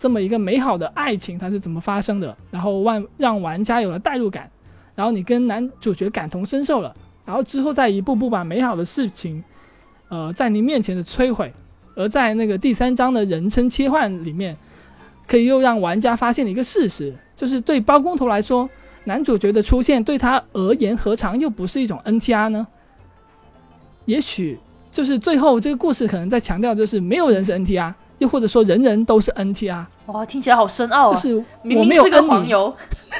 [0.00, 4.50] 这么一个美好的爱情它是怎么发生的，然后万让玩家有了代入感，
[4.94, 9.44] 然后你跟男主角感同身受了，然后之后再一步步把美好的事情，
[10.08, 11.52] 呃，在你面前的摧毁，
[11.94, 14.56] 而在那个第三章的人称切换里面，
[15.26, 18.66] 可以又让玩家发现了一个事实，就是对包工头来说，
[19.04, 22.66] 男主角的出现对他而言，何尝又不是一种 NTR 呢？
[24.06, 24.58] 也许
[24.90, 31.14] 就是最后这个故事可能在强调，就是没有人是 NTR，又或者说人人都是 NTR，哇，听起来好深奥啊！
[31.14, 32.74] 就是明我没有明是个黄油，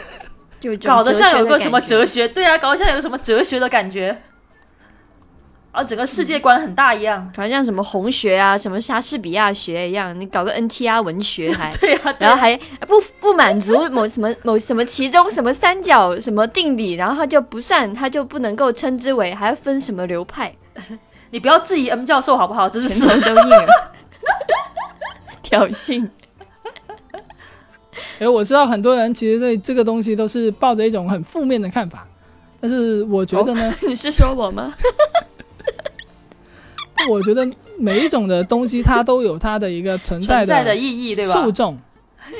[0.61, 4.21] 就搞得像有个什么哲学，对啊，搞得像有个什么哲学的感觉，
[5.73, 7.33] 啊，整个世界观很大一样。
[7.35, 11.75] 好像什么红学啊，什么莎士比亚学一样，你搞个 NTR 文学还。
[11.81, 12.17] 对啊，啊。
[12.19, 12.55] 然后还
[12.87, 20.53] 不不满足某什么某什么其中什么三角什么定理，然后它就不算，它就不能够称之为，还要分什么流派，
[21.31, 22.69] 你不要质疑 M 教授好不好？
[22.69, 23.90] 真是全头都硬了，
[25.51, 26.07] 挑衅。
[28.21, 32.07] 哎，我知道很多人其实对这个东西都是抱着一种很负面的看法，
[32.61, 34.73] 但是我觉得呢， 你是说我吗？
[37.11, 41.33] 我觉得每一种的东西它都有它的一个存在存在的意义，对吧？
[41.33, 41.77] 受众，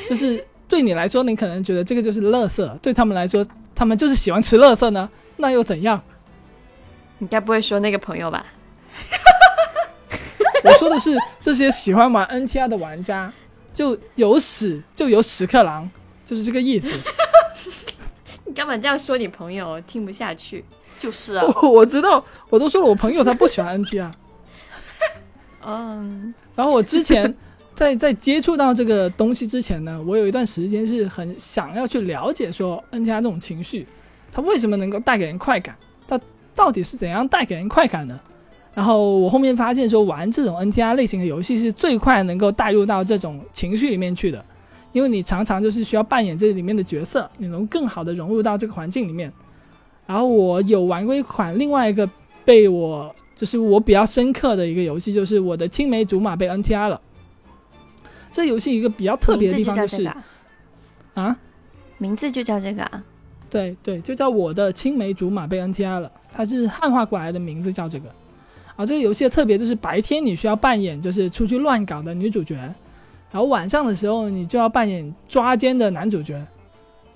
[0.07, 3.45] 就是对你来说，你可能觉得这个就是垃圾，对他们来说，
[3.75, 6.01] 他们就是喜欢吃垃圾呢，那又怎样？
[7.17, 8.45] 你该不会说那个朋友吧？
[10.63, 13.31] 我说的是这些喜欢玩 NTR 的玩家，
[13.73, 15.89] 就有屎就有屎壳郎，
[16.25, 16.89] 就是这个意思。
[18.45, 19.79] 你干嘛这样说你朋友？
[19.81, 20.63] 听不下去。
[20.99, 24.11] 就是啊，我我知道，我都说了，我朋友他不喜欢 NTR。
[25.65, 27.35] 嗯，然后我之前
[27.73, 33.87] 在在接触到这个东西之前呢，我有一段时间是很想要去了解说 NTR 这种情绪，
[34.31, 35.75] 它为什么能够带给人快感？
[36.07, 36.19] 它
[36.53, 38.19] 到底是怎样带给人快感的？
[38.73, 44.43] 然后我后面发现说，玩这种 NTR 类型的游戏是最快能够带入到这种情绪里面去的，
[44.93, 49.31] 因为你常常就是需要扮演这里面的角色，你能更好的融入到这个环境里面。
[50.07, 52.09] 然后我有玩过一款另外一个
[52.43, 57.01] 被我就是我比较深刻的一个游戏，就是我的青梅竹马被 NTR 了。
[58.31, 60.09] 这游戏一个比较特别的地方就是
[61.13, 61.37] 啊，
[61.97, 63.03] 名字就叫这个啊。
[63.49, 68.05] 对对，就叫我的青梅竹马被 NTR 了，它是汉化过来的名字叫这个。
[68.75, 76.41] 啊，这个游戏的特别就是白天你需要扮演就是出去乱搞的女主角，然后晚上的时候你就要扮演抓奸的男主角，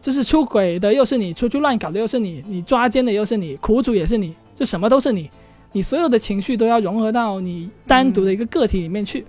[0.02, 5.30] 就是出轨的又是你，出去乱搞的又是你，你抓奸的又是你，苦主也是你，就什么都是你，
[5.72, 9.26] 你所有的情绪都要融合到你单独的一个个体里面去。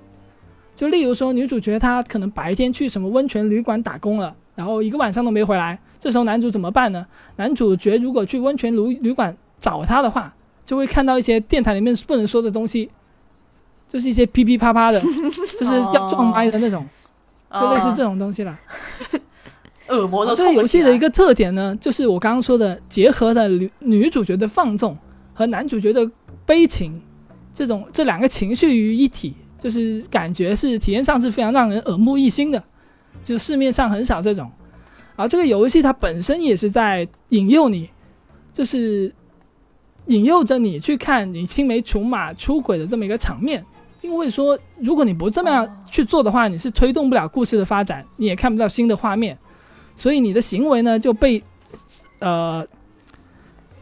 [0.75, 7.07] 就例如说，女主角她可能白天去什么温泉旅馆打工了，然后一个晚上都没回来，这时候男主怎么办呢？
[7.37, 10.35] 男主角如果去温泉旅旅馆找她的话，
[10.66, 12.90] 就会看到一些电台里面不能说的东西，
[13.88, 15.00] 就是一些噼噼啪啪的，
[15.59, 16.87] 就是要撞麦的那种。
[17.59, 18.59] 就类似这种东西啦。
[19.88, 24.98] 恶魔的这个游戏的一个个特点呢，就是我刚刚说的，结合了女女主角的放纵
[25.33, 26.11] 和男主角的
[26.44, 27.00] 悲情，
[27.55, 32.62] 这种这两个情绪于一体，就是感觉是体验上是非常让人耳目一新的，
[33.22, 34.50] 就市面上很少这种。
[35.14, 37.88] 而这个游戏它本身也是在引诱你，
[38.52, 39.14] 就是
[40.07, 43.64] 引诱着你去看你青梅竹马出轨的这么一个场面。
[44.03, 49.37] 因为说，如果你不这么样去做的话，你是推动不了故事的发展，你也看不到新的画面。
[49.97, 51.42] 所以你的行为呢就被
[52.21, 52.64] 呃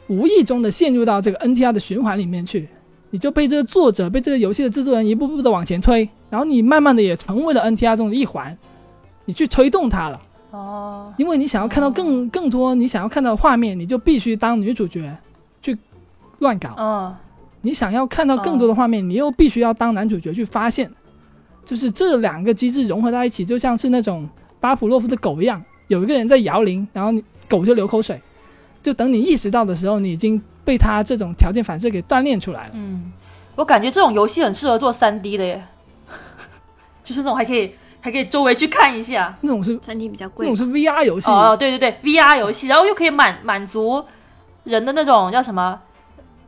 [0.07, 2.69] 无意中的陷入到这个 NTR 的循环里面去，
[3.11, 8.57] 你就被这个作者被这个游戏的制作人一步步的往前推，然后你慢慢的也成为了 NTR 中的一环，
[9.27, 10.21] 你去推动它了，
[10.53, 15.11] 哦，因为你想要看到更更多你想要看到的画面，你就必须当女主角去
[16.45, 17.17] 乱搞，嗯。
[17.63, 20.91] 你想要看到更多的画面，你又必须要当男主角去发现，
[21.65, 24.29] 就是这两个机制融合在一起，就像是那种
[24.61, 28.21] 巴甫洛夫的狗一样，有一个人在摇铃，然后你狗就流口水，
[28.83, 32.73] 就等你意识到的时候，你已经被他这种条件反射给锻炼出来了。
[32.75, 33.11] 嗯，
[33.57, 35.65] 我感觉这种游戏很适合做三 D 的耶，
[37.03, 39.35] 就是那种还可以还可以周围去看一下。
[39.41, 44.05] 那种是三 D 比较贵那种，是 VR 游戏，哦，对对对，VR 游戏，然后又可以满满足
[44.65, 45.81] 人的那种叫什么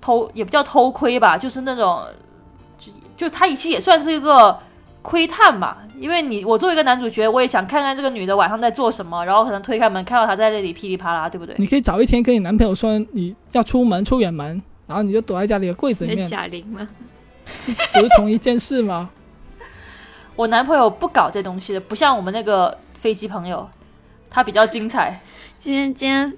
[0.07, 2.05] 偷，也不叫偷窥吧，就是那种
[2.79, 4.57] 就就他其实也算是一个
[5.03, 11.57] 窥探吧，因为你我作为一个男主角，我也想看看这个女的晚上在做什么，然后可能推开门看到她在那里噼里啪啦，对不对？
[11.59, 16.88] 你可以早一天跟你男朋友说你要出门出远门，然后你就躲在家里的柜子里面，贾玲吗？
[17.66, 19.11] 不是同一件事吗？
[20.37, 23.69] 我男朋友不搞这东西的，不像我们那个飞机朋友，
[24.31, 25.21] 他比较精彩。
[25.59, 26.33] 今天今天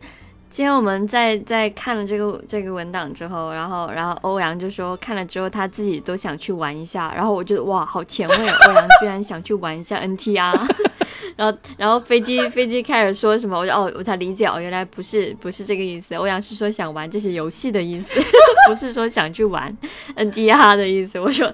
[0.50, 10.58] 今天我们在在看了这个这个文档之后，然后然后欧阳就说看了之后他自己都想去玩一下，然后我觉得哇好前卫，欧阳居然想去玩一下 NTR。
[11.36, 16.16] 然后，然后飞机飞机开始说什么，我就哦，我才理解哦，原来不是不是这个意思。
[16.16, 18.20] 欧阳是说想玩这些游戏的意思，
[18.68, 19.72] 不是说想去玩
[20.16, 21.20] NTR 的意思。
[21.20, 21.52] 我说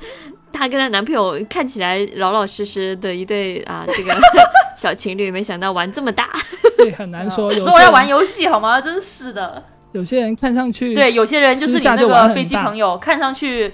[0.54, 4.16] 她跟她男朋友看起来老老实实的一对啊，这个
[4.76, 6.30] 小情侣，没想到玩这么大。
[6.76, 7.52] 这很难说。
[7.54, 8.80] 有说我要玩游戏好吗？
[8.80, 9.62] 真是的。
[9.92, 13.72] 有些人看上去对，有些人就是你那个飞机朋友，看上去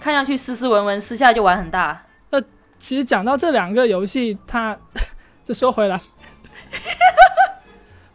[0.00, 2.00] 看上去斯斯文文，私下就玩很大。
[2.30, 2.40] 那
[2.78, 4.76] 其实讲到这两个游戏，他
[5.44, 6.00] 就说回来，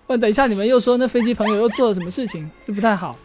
[0.08, 3.16] 问等一下你们又说那飞机朋友又做了什么事情，就不太好。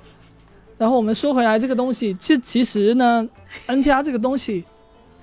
[0.79, 3.29] 然后我们说回来这个东西，其实其实呢
[3.66, 4.64] ，NTR 这个东西，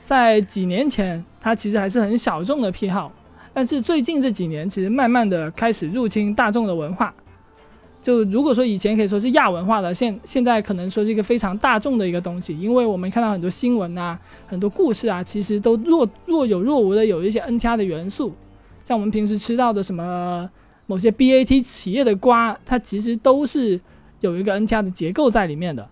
[0.07, 3.11] 在几年前它其实还是很小众的癖好，
[3.53, 7.13] 但是最近这几年其实慢慢的开始入侵大众的文化。
[8.01, 14.17] 就如果说以前可以说是亚文化的，现现在可能说是一个非常大众的一个东西，因为我们看到很多新闻啊，
[14.47, 18.33] 很多故事啊，其实都若若有若无的有一些 N 加的元素，
[18.85, 20.49] 像我们平时吃到的什么
[20.85, 23.77] 某些 BAT 企业的瓜，它其实都是
[24.21, 25.85] 有一个 N 加的结构在里面的。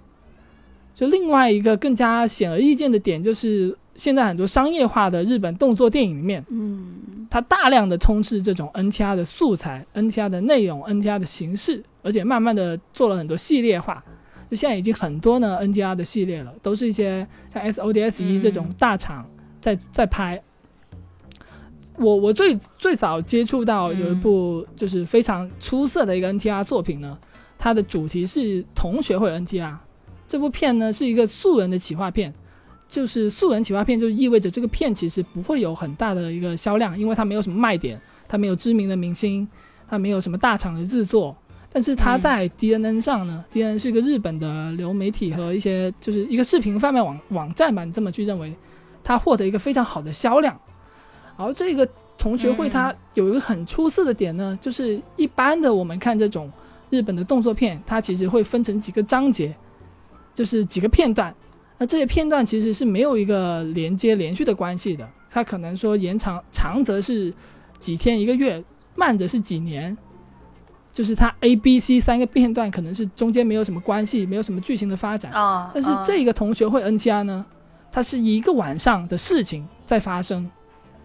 [0.94, 14.04] 就另外一个更加显而易见的点，就是现在很多商业化的日本动作电影里面，嗯，它大量的充斥这种 NTR 的素材、NTR 的内容、NTR 的形式，而且慢慢的做了很多系列化。
[14.50, 19.28] 就现在已经很多呢 NTR 的系列了，都是一些像 SODS 一嗯这种大厂
[19.60, 20.42] 在在拍。
[21.98, 27.18] 我我最最早接触到有一部就是非常出色的一个 NTR 作品呢，
[27.58, 29.76] 它的主题是同学会 NTR。
[30.28, 32.34] 这部片呢是一个素人的企划片，
[32.88, 39.48] 就是素人企划片，就意味着这个片其实不会有很大的一个销量，因为它没有什么卖点，它没有知名的明星，
[39.88, 41.36] 它没有什么大厂的制作。
[41.74, 48.56] 但是它在 DNN 上呢、d n n 是一个日本的流媒体和一些就是一个视频贩卖网网站吧，你这么去认为，
[49.04, 50.58] 它获得一个非常好的销量。
[51.36, 51.86] 而这个
[52.18, 56.50] 同学会它有一个很出色的点呢，就是一般的我们看这种
[56.90, 59.54] 日本的动作片，它其实会分成几个章节，
[60.34, 61.36] 就是几个片段。
[61.78, 67.34] 那这些片段其实是没有一个连接连续的关系的，它可能说延长长则是
[67.80, 68.64] 几天一个月，
[68.96, 69.96] 慢则是几年，
[70.94, 75.32] 就是它 A、B、C 三个片段可能是中间没有什么关系，没有什么剧情的发展。
[75.34, 77.46] 啊，但是这个同学会 NTR 呢，
[77.92, 80.50] 它是一个晚上的事情在发生，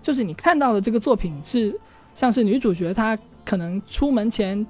[0.01, 1.77] 就是你看到的这个作品是
[2.15, 4.65] 像是女主角她可能出门前，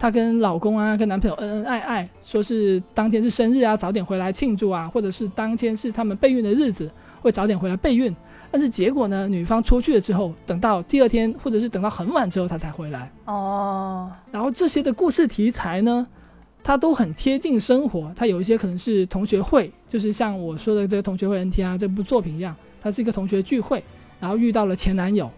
[0.00, 6.90] 她跟老公啊跟男朋友恩恩爱爱，说是当天是生日啊，早点回来庆祝啊，或者是当天是他们备孕的日子，
[7.20, 8.16] 会早点回来备孕。
[8.50, 13.12] 但是结果呢，女方出去了之后，等到第二天或者是等到很晚之后，她才回来。
[13.26, 16.06] 哦，然后这些的故事题材呢，
[16.64, 18.10] 它都很贴近生活。
[18.16, 23.84] 它有一些可能是同学会，就是像我说的这个同学会 NTR 这部作品一样，它是一个同学聚会，
[24.18, 25.30] 然后遇到了前男友，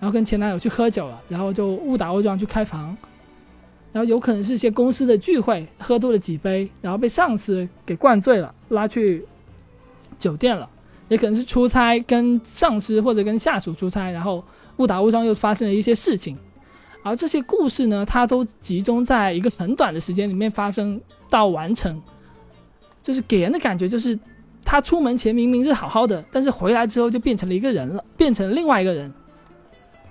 [0.00, 2.96] 然后跟前男友去喝酒了，然后就误打误撞去开房，
[3.92, 9.24] 然后有可能是一些公司的聚会，喝多了几杯，然后被上司给灌醉了，拉去
[10.18, 10.68] 酒店了，
[11.08, 14.44] 也可能是出差跟上司或者跟下属出差，然后
[14.76, 16.36] 误打误撞又发生了一些事情，
[17.02, 22.00] 而这些故事呢，它都集中在一个很短的时间里面发生到完成，
[23.02, 24.18] 就是给人的感觉就是
[24.64, 29.10] 他出门前明明是好好的，但是回来之后就变成了一个人了，变成另外一个人。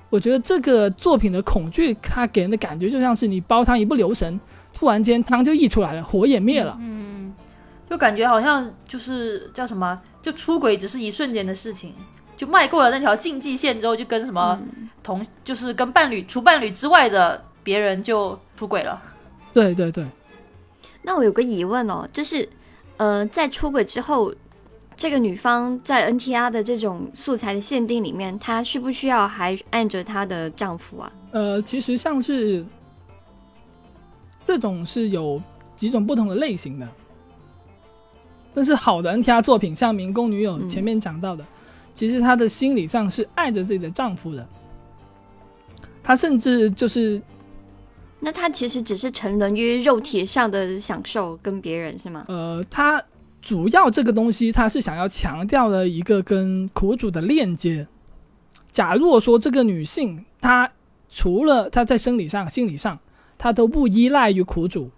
[0.09, 4.39] 我觉得这个作品的恐惧，它给人的感觉就像是你煲汤一不留神，
[4.73, 6.77] 突然间汤就溢出来了，火也灭了。
[6.79, 7.33] 嗯，
[7.89, 11.93] 就感觉好像就是叫什么，就出轨只是一瞬间的事情，
[12.37, 14.57] 就迈过了那条禁忌线之后，就跟什么
[15.03, 19.01] 同，就是跟伴侣除伴侣之外的别人就出轨了。
[19.53, 20.05] 对对对，
[21.01, 22.47] 那我有个疑问哦，就是，
[22.95, 24.33] 呃，在出轨之后，
[24.97, 31.11] 这个女方在 NTR 的这种素材的限定里面，她需不需要还按着她的丈夫啊？
[31.31, 32.65] 呃，其实像是
[34.45, 35.39] 这种是有
[35.75, 36.87] 几种不同的类型的，
[38.55, 41.45] 但是好的 NTR 作品，像《民工女友》嗯前面讲到的，
[41.93, 44.47] 其实她的心理上是爱着自己的丈夫的，
[46.01, 47.21] 她甚至就是
[48.19, 52.25] 那她其实只是沉沦于肉体上的享受，跟别人是吗？
[52.29, 52.99] 呃，她
[53.47, 57.87] 主要这个东西，他是想要强调的一个跟苦主的链接。
[58.69, 60.69] 假如说这个女性，她
[61.09, 62.99] 除了她在生理上、心理上，
[63.37, 64.89] 她都不依赖于苦主，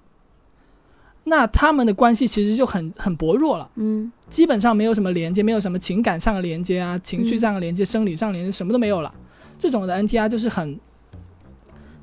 [1.26, 9.14] 那他们的关系其实就很很薄弱了，嗯基本上没有什么连接，没有什么情感上的连接啊，情绪上的连接、生理上的连接，什么都没有了。
[9.60, 10.80] 这种的 NTR 就是很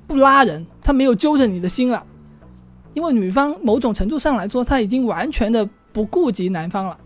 [0.06, 2.06] 不拉人，他没有揪着你的心了，
[2.94, 6.98] 因为女方某种程度上来说，她已经完全的不顾及男方了，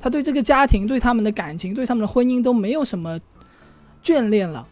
[0.00, 3.18] 他对这个家庭、对他们的感情、对他们的婚姻都没有什么
[4.04, 4.64] 眷恋了。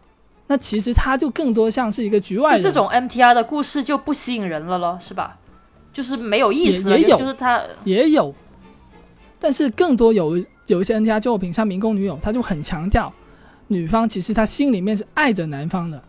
[0.47, 2.62] 那其实他就更多像是一个局外人。
[2.62, 5.37] 这种 MTR 的故事就不吸引人了咯，是吧？
[5.93, 8.33] 就是没有意思了，也也有就是他也有，
[9.41, 10.37] 但是更多有
[10.68, 13.12] 有一些 NTR 作品，像《民工女友》，他就很强调
[13.66, 16.01] 女方其实她心里面是爱着男方的，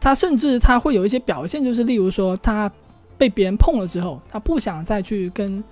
[0.00, 2.68] 她甚至她会有一些表现，就是例如说她
[3.16, 5.62] 被别人碰了之后，她不想再去跟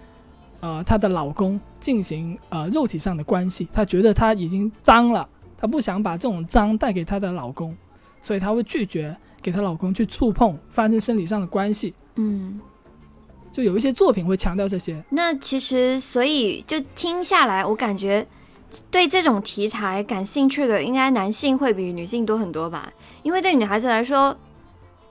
[0.61, 7.77] 呃她的老公进行呃肉体上的关系，她觉得她已经脏了，她不想把这种脏带给她的老公，
[8.23, 11.95] 所以她会拒绝给她老公去触碰，发生生理上的关系。
[12.17, 12.61] 嗯，
[13.51, 18.27] 就有一些作品会强调这些，那其实所以就听下来，我感觉
[18.91, 22.93] 对这种题材感兴趣的，应该男性会比女性多很多吧？
[23.23, 24.37] 因为对女孩子来说，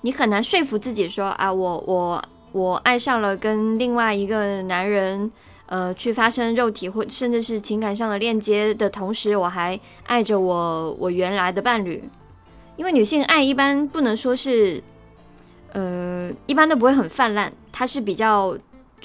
[0.02, 5.32] 你很难说服自己说啊，我我我爱上了跟另外一个男人。
[5.72, 12.04] 呃，去发生肉体或甚至是情感上的链接的同时，我还爱着我我原来的伴侣，
[12.76, 14.82] 因为女性爱一般不能说是，
[15.74, 18.58] 呃，一般都不会很泛滥，它是比较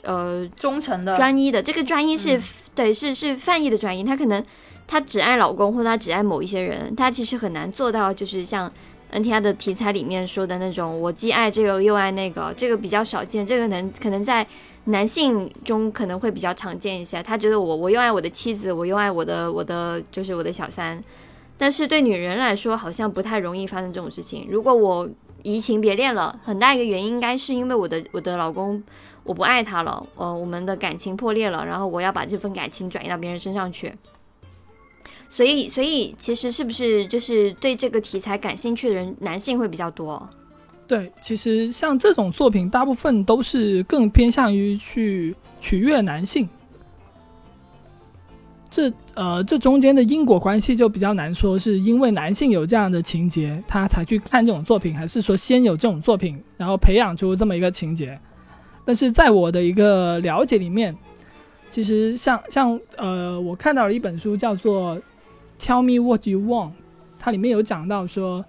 [0.05, 1.15] 呃忠诚的。
[1.15, 2.43] 专一的，这个专一是、嗯
[2.75, 4.03] 对，是是泛义的专一。
[4.03, 4.43] 她可能
[4.87, 8.73] 她只爱老公，或者她只爱某一些人，她其实很难做到，就是像
[9.15, 13.47] NTR 的题材里面说的那种，我既爱这个又爱那个，这个比较少见。
[13.47, 14.45] 这个能可能在
[14.87, 17.23] 男性中可能会比较常见一些。
[17.23, 21.01] 他觉得我我又爱我的妻子，我又爱我的我的就是我的小三，
[21.57, 24.49] 但是对女人来说好像不太容易发生这种事情。
[24.51, 25.09] 如果我
[25.45, 28.83] 移情别恋了，很大一个原因应该是因为我的我的老公
[29.23, 33.95] 我不爱他了，呃，我们的感情破裂了，然后我要把这份感情转移到别人身上去。
[35.35, 40.29] 所以，所以其实是不是就是对这个题材感兴趣的人，男性会比较多？
[40.87, 46.49] 对，其实像这种作品，大部分都是更偏向于去取悦男性。
[48.71, 58.17] 这呃，这中间的因果关系就比较难说，是因为男性有这样的情节，他才去看这种作品，还是说先有这种作品，然后培养出这么一个情节？
[58.85, 60.97] 但是在我的一个了解里面，
[61.71, 64.97] 其实像像呃，我看到了一本书叫做
[65.61, 66.69] 《Tell Me What You Want》，
[67.19, 68.45] 它里面有讲到说，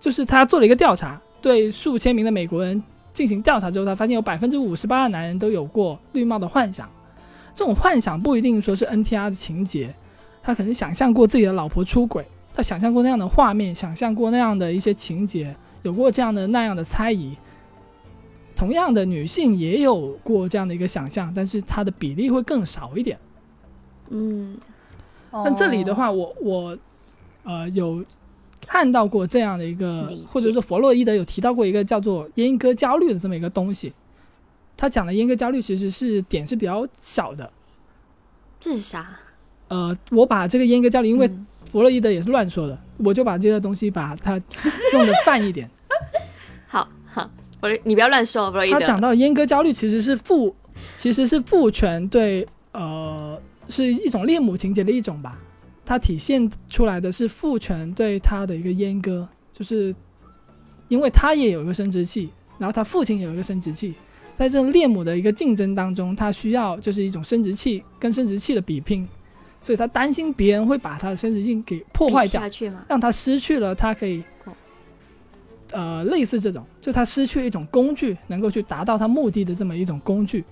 [0.00, 2.82] 就是他做了一个调查，对数千名的美国人
[3.12, 6.88] 进行调查之后，他发现有百分之五十八的男人都有过绿帽的幻想。
[7.54, 9.94] 这种幻想不一定说是 NTR 的情节，
[10.42, 17.34] 他可能想象过自己的老婆出轨，他想象过那样的画面，想象过那样的一些情节，有过这样的那样的猜疑。
[18.54, 23.18] 同样的，女性也有过这样的一个想象，但是它的比例会更少一点。
[24.08, 24.56] 嗯
[25.32, 26.78] 但这里的话，我我
[27.44, 28.04] 呃有
[28.66, 33.92] 看到过这样的一个，或者说弗洛伊德有提到过一个叫做阉割焦虑的这么一个东西。
[34.76, 37.50] 他讲的阉割焦虑其实是点是比较小的。
[38.58, 39.06] 这是啥？
[39.68, 44.40] 呃，我把这个阉割焦虑，因为嗯弗洛伊德也是乱说的，我就把这个东西把它
[44.92, 45.68] 弄得泛一点。
[46.68, 47.28] 好好，
[47.60, 48.78] 弗洛你不要乱说，弗洛伊德。
[48.78, 50.54] 他讲到阉割焦虑其实是父，
[50.96, 55.38] 其实是父权对呃是一种恋母情节的一种吧。
[55.84, 59.94] 它体现出来的是父权对他的一个阉割，就是
[60.88, 63.94] 因为他也有一个生殖器，然后他父亲也有一个生殖器，
[64.34, 69.06] 在这种恋母的一个竞争当中，他需要就是一种生殖器跟生殖器的比拼，
[69.62, 72.42] 所以他担心别人会把他的生殖器给破坏掉？
[72.88, 74.52] 让他失去了他可以哦，
[75.70, 80.44] 呃，类似这种，就他失去一种工具，能够去达到他目的的这么一种工具。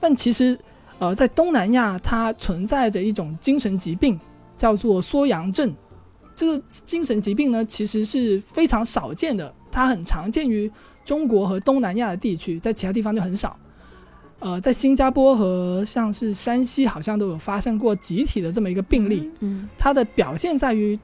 [0.00, 0.58] 但其实，
[1.02, 4.16] 呃，在东南亚，它存在着一种精神疾病，
[4.56, 5.74] 叫做缩阳症。
[6.36, 10.70] 这个精神疾病呢，其实是非常少见的，它很常见于
[11.04, 13.56] 中国和东南亚的地区，在其他地方就很少。
[14.38, 19.28] 呃，在新加坡和像是山西，好像都有发生过集体的这么一个病例。
[19.40, 20.96] 嗯它的表现在于，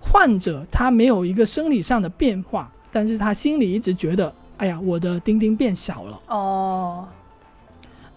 [0.00, 6.20] 患者他没有一个生理上的变化，但是他心里一直觉得，哎呀，我的丁丁变小了。
[6.28, 7.06] 哦，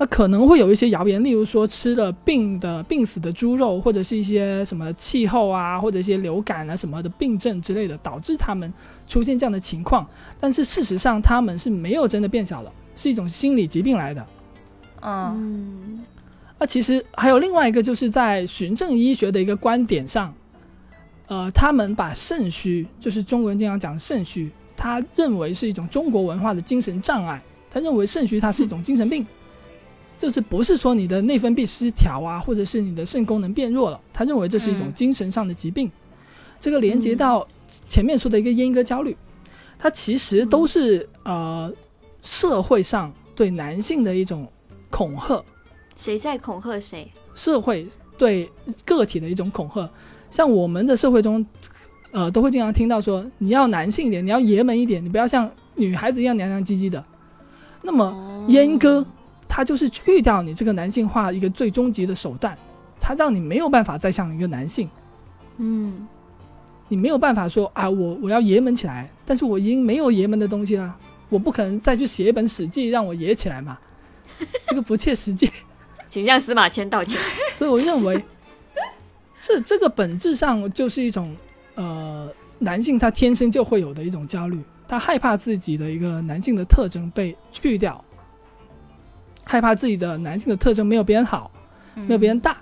[0.01, 8.73] 那可能会有一些谣言，例如说吃了病的病死的猪肉，或者是一些什么气候啊，或者一些流感啊什么的病症之类的，导致他们
[9.09, 10.07] 出现这样的情况。
[10.39, 14.25] 但是事实上，他们是没有真的变小了，是一种心理疾病来的。
[15.01, 16.05] 嗯嗯
[16.57, 20.33] 那其实还有另外一个，就是在循证医学的一个观点上，
[21.27, 27.41] 呃，他们把肾虚，就是中国人经常讲的肾虚，他认为是一种中国文化的精神障碍。
[27.71, 29.23] 他认为肾虚它是一种精神病，
[30.19, 35.89] 就是不是说你的内分泌失调啊，或者是你的肾功能变弱了，他认为这是一种嗯精神上的疾病。
[36.59, 37.47] 这个连接到
[37.87, 39.15] 前面说的一个阉割焦虑，
[39.79, 41.71] 它其实都是呃
[42.21, 44.45] 社会上对男性的一种
[44.89, 45.41] 恐吓。
[45.95, 47.09] 谁在恐吓谁？
[47.33, 48.51] 社会对
[48.85, 49.89] 个体的一种恐吓。
[50.29, 51.45] 像我们的社会中，
[52.11, 57.01] 呃，都会经常听到说，你要男性一点，你要爷们一点，你不要像女孩子一样娘娘唧唧的。
[57.81, 59.05] 那么哦阉割，
[59.49, 62.57] 它就是去掉你这个男性化一个最终极的手段，
[63.01, 64.87] 它让你没有办法再像一个男性，
[65.57, 66.07] 嗯
[66.87, 70.95] 你没有办法说啊，我我要爷们起来，但是我已经没有爷们的东西了，
[71.29, 73.77] 我不可能再去写一本史记让我爷起来嘛，
[74.65, 75.51] 这个不切实际。
[76.09, 77.19] 请向司马迁道歉。
[77.55, 78.23] 所以我认为，
[79.39, 81.35] 这这个本质上就是一种
[81.75, 82.27] 呃
[82.57, 88.03] 男性他天生就会有的一种焦虑，他害怕自己的一个男性的特征被去掉，
[89.49, 91.49] 害怕自己的男性的特征没有别人好，
[91.95, 92.55] 没有别人大。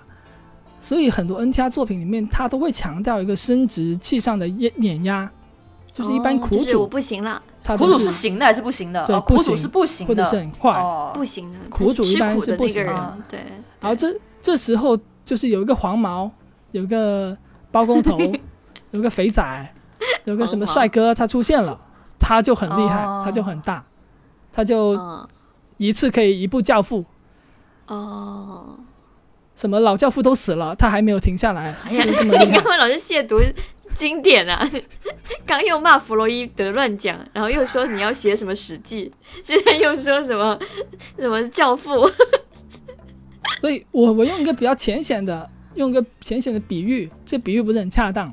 [0.80, 5.30] 所以很多 NTR 作品里面，他都会强调一个生殖器上的碾碾压，
[5.92, 9.04] 就是一般哦苦就是我主，不行了，苦主是行的还是不行的？
[9.06, 11.58] 对哦苦主是不行的，或者是很快，哦，不行的。
[11.68, 13.18] 苦主一般吃苦是不行的。
[13.28, 13.40] 对。
[13.80, 16.30] 然后这这时候就是有一个黄毛，
[16.70, 17.36] 有一个
[17.70, 18.16] 包工头，
[18.92, 19.74] 有个肥仔，
[20.24, 21.78] 有个什么帅哥，他出现了，
[22.18, 23.20] 他就很厉害，哦。
[23.22, 23.84] 他就很大，
[24.50, 25.28] 他就嗯
[25.78, 27.04] 一次可以一部教父，
[27.86, 28.78] 哦，
[29.54, 32.04] 什么老教父都死了，他还没有停下来，哎呀？
[32.04, 33.40] 你干嘛老是亵渎
[33.94, 34.68] 经典啊？
[35.46, 39.12] 刚又骂弗洛伊德乱讲，然后又说你要写什么史记，
[39.42, 40.58] 现在又说什么
[41.18, 42.08] 什么教父，
[43.60, 48.32] 所以我我用一个比较浅显的，用一个浅显的比喻，这比喻不是很恰当。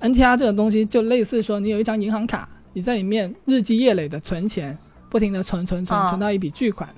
[0.00, 4.76] NTR 这种东西就类似说，你有一张银行卡，你在里面日积月累的存钱，
[5.12, 6.88] 不停的存存存，啊存到一笔巨款，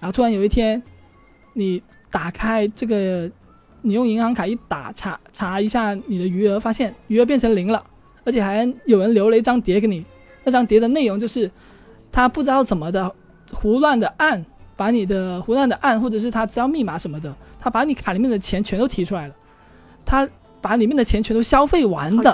[0.00, 0.82] 然后突然有一天，
[1.52, 1.80] 你
[2.10, 3.30] 打开这个，
[3.82, 7.80] 你用银行卡一打查查一下你的余额，发现余额变成零了，
[8.24, 10.04] 而且还有人留了一张碟给你，
[10.42, 11.48] 那张碟的内容就是
[12.10, 13.14] 他不知道怎么的
[13.52, 14.44] 胡乱的按，
[14.76, 19.34] 把你的胡乱的按，或者是他知道密码什么的，他把你卡里面的钱全都提出来了，
[20.04, 20.28] 他
[20.60, 22.24] 把里面的钱全都消费完的！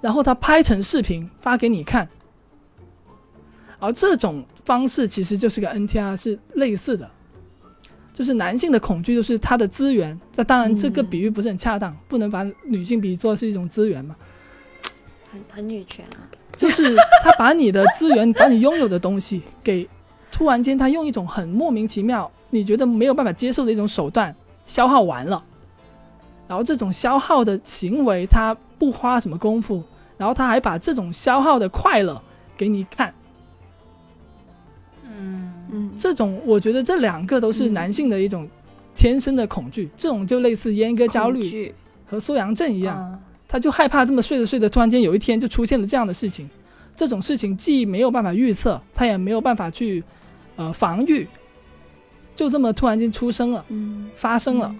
[0.00, 2.08] 然后他拍成视频发给你看，
[3.82, 7.10] 而这种方式其实就是跟 NTR 是类似的，
[8.14, 11.06] 就是男性的恐惧就是他的资源，那当然这个嗯。
[11.06, 14.14] 比喻不是很恰当，不能把女性比作是一种资源嘛，
[15.32, 16.30] 很很女权啊！
[16.56, 19.88] 就是他把你的资源， 把你拥有的东西给
[20.30, 24.32] 突然间他用一种很莫名其妙，你觉得没有办法接受的一种手段
[24.64, 25.42] 消耗完了，
[26.46, 29.82] 然后这种消耗的行为他不花什么功夫，
[30.16, 32.22] 然后他还把这种消耗的快乐
[32.56, 33.12] 给你看，
[36.02, 38.48] 这种我觉得这两个都是嗯男性的一种
[38.96, 41.72] 天生的恐惧，这种就类似阉割焦虑
[42.04, 42.98] 和缩阳症一样。
[42.98, 43.18] 嗯
[43.52, 46.48] 他就害怕这么睡着睡着，突然间有一天就出现了这样的事情。
[46.96, 50.02] 这种事情既没有办法预测，他也没有办法去
[50.56, 51.28] 呃防御，
[52.34, 54.74] 就这么突然间出生了，嗯，发生了。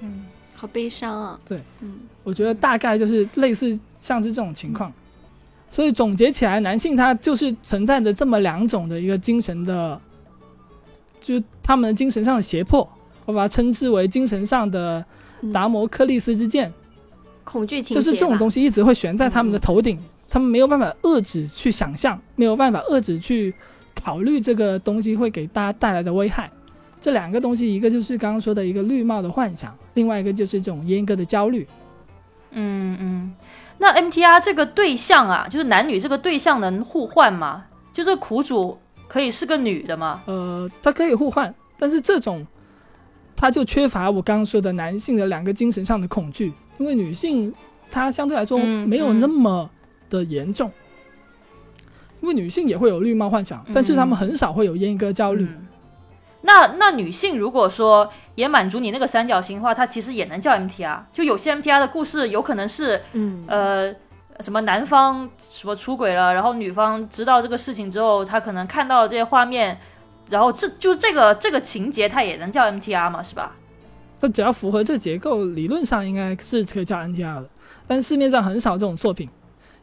[0.00, 1.38] 嗯，好悲伤啊。
[1.46, 4.90] 对，嗯，我觉得大概就是类似像是这种情况。
[5.68, 10.00] 所以总结起来，男性他就是存在着这么两种的一个精神的，
[11.24, 12.86] 就是他们的精神上的胁迫，
[13.24, 15.02] 我把它称之为精神上的
[15.40, 16.70] 嗯达摩克利斯之剑。
[17.42, 18.62] 恐惧情就是这种东西。
[18.62, 19.98] 一直会悬在他们的头顶，
[20.28, 23.54] 他们没有办法遏制去想象，没有办法遏制去
[23.94, 26.50] 考虑这个东西会给大家带来的危害。
[27.00, 31.66] 这两个东西，一个就是刚刚说的一个绿帽的幻想，另外一个就是这种阉割的焦虑。
[32.52, 33.32] 嗯嗯，
[33.78, 37.64] 那 MTR 这个对象啊，就是男女这个对象能互换吗？
[37.92, 38.78] 就是苦主
[39.14, 40.22] 可以是个女的吗？
[40.26, 42.44] 呃，它可以互换，但是这种
[43.36, 47.54] 它就缺乏我刚刚说的男性的两个精神上的恐惧，因为女性
[47.92, 49.70] 她相对来说嗯没有那么
[50.10, 50.68] 的严重，
[52.22, 55.44] 因为女性也会有绿帽幻想，但是她们很少会有阉割焦虑。
[55.44, 55.68] 嗯
[56.46, 60.98] 那那女性如果说也满足你那个三角形的话，它其实也能叫 MTR。
[61.10, 63.94] 就有些 MTR 的故事有可能是嗯，呃
[64.40, 69.78] 什么男方什么出轨了，然后女方知道这个事情之后，她可能看到这些画面，
[70.28, 73.52] 然后这就这个这个情节，它也能叫 MTR 嘛，是吧？
[74.20, 77.48] 它只要符合这结构，理论上应该是可以叫 NTR 的，
[77.86, 79.28] 但市面上很少这种作品，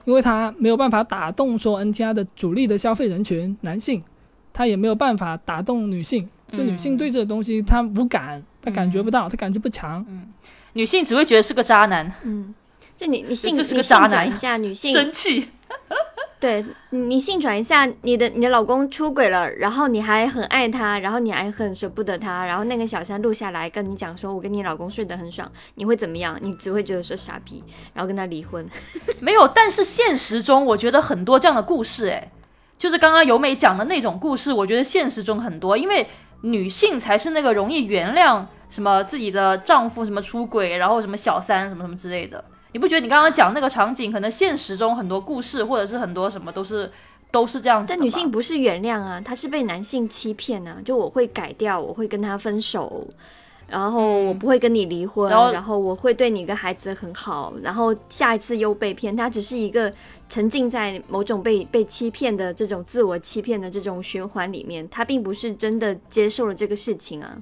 [0.06, 4.04] 因为它没有办法打动说 NTR 的主力的消费人群男性，
[4.52, 10.04] 它也没有办法打动女性，就女性对这个东西她无感，她感觉不到，她感知不强。
[10.10, 10.28] 嗯。
[10.74, 12.56] 女性只会觉得是个渣男，嗯，
[13.02, 15.49] 就你你性就是你个渣男一下，女性生气。
[16.39, 26.38] 对你性转一下，你的你的老公出轨了，然后你还很爱他，然后你还很舍不得他，然后那个小三录下来跟你讲说，我跟你老公睡得很爽，你会怎么样？
[26.41, 28.68] 你只会觉得说傻逼，然后跟他离婚。
[29.22, 32.32] 没有，但是现实中我觉得很多这样的故事，哎，
[32.78, 36.08] 就是刚刚由美讲的那种故事，我觉得现实中很多，因为
[36.41, 42.43] 女性才是那个容易原谅什么自己的丈夫什么出轨，然后什么小三什么什么之类的。
[42.74, 46.89] 你不觉得你刚刚讲那个场景，可能现实中很多故事或者是很多什么都是
[47.30, 48.01] 都是这样子但？
[48.01, 50.78] 女性不是原谅啊，她是被男性欺骗啊。
[50.86, 53.05] 就我会改掉，我会跟他分手，
[53.67, 59.15] 然后我不会跟你离婚，然后然后我会对你跟孩子很好，然后下一次又被骗。
[59.15, 59.91] 她只是一个
[60.30, 67.38] 沉浸在某种被被欺骗的这种自我欺骗的这种循环里面，她并不是真的接受了这个事情啊。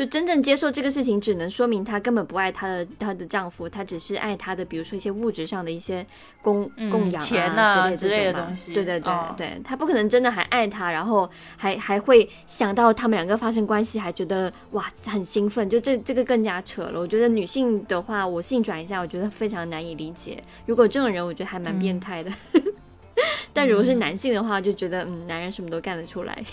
[0.00, 6.06] 就真正接受这个事情，只能说明她根本不爱她的她的丈夫，她只是爱她的，比如说一些物质上的一些
[6.40, 11.28] 供嗯供养钱啊啊之之类这种嘛类的东西对对对、哦对，她不可能真的还爱他，然后
[11.58, 16.98] 还还会想到他们两个发生关系，还觉得哇很兴奋，就这这个更加扯了。
[16.98, 20.42] 我觉得女性的话，我性转一下，我觉得非常难以理解。
[20.64, 22.32] 如果这种人，我觉得还蛮变态的。
[23.52, 26.42] 但如果是男性的话，就觉得嗯，男人什么都干得出来。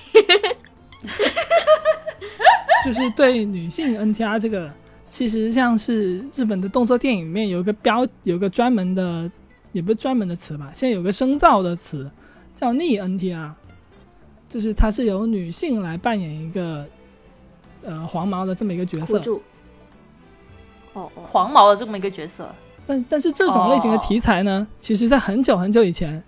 [2.85, 4.71] 就是对女性 NTR 这个，
[5.09, 9.29] 其实像是日本的动作电影里面有一个标，有一个专门的，
[9.71, 12.09] 也不是专门的词吧，现在有个深造的词
[12.55, 13.51] 叫逆 NTR，
[14.47, 16.85] 就是它是由女性来扮演一个
[17.83, 19.41] 呃黄毛的这么一个角色，哦
[20.93, 22.49] 哦，黄毛的这么一个角色。
[22.85, 26.23] 但但是这种类型的题材呢，其实在很久很久以前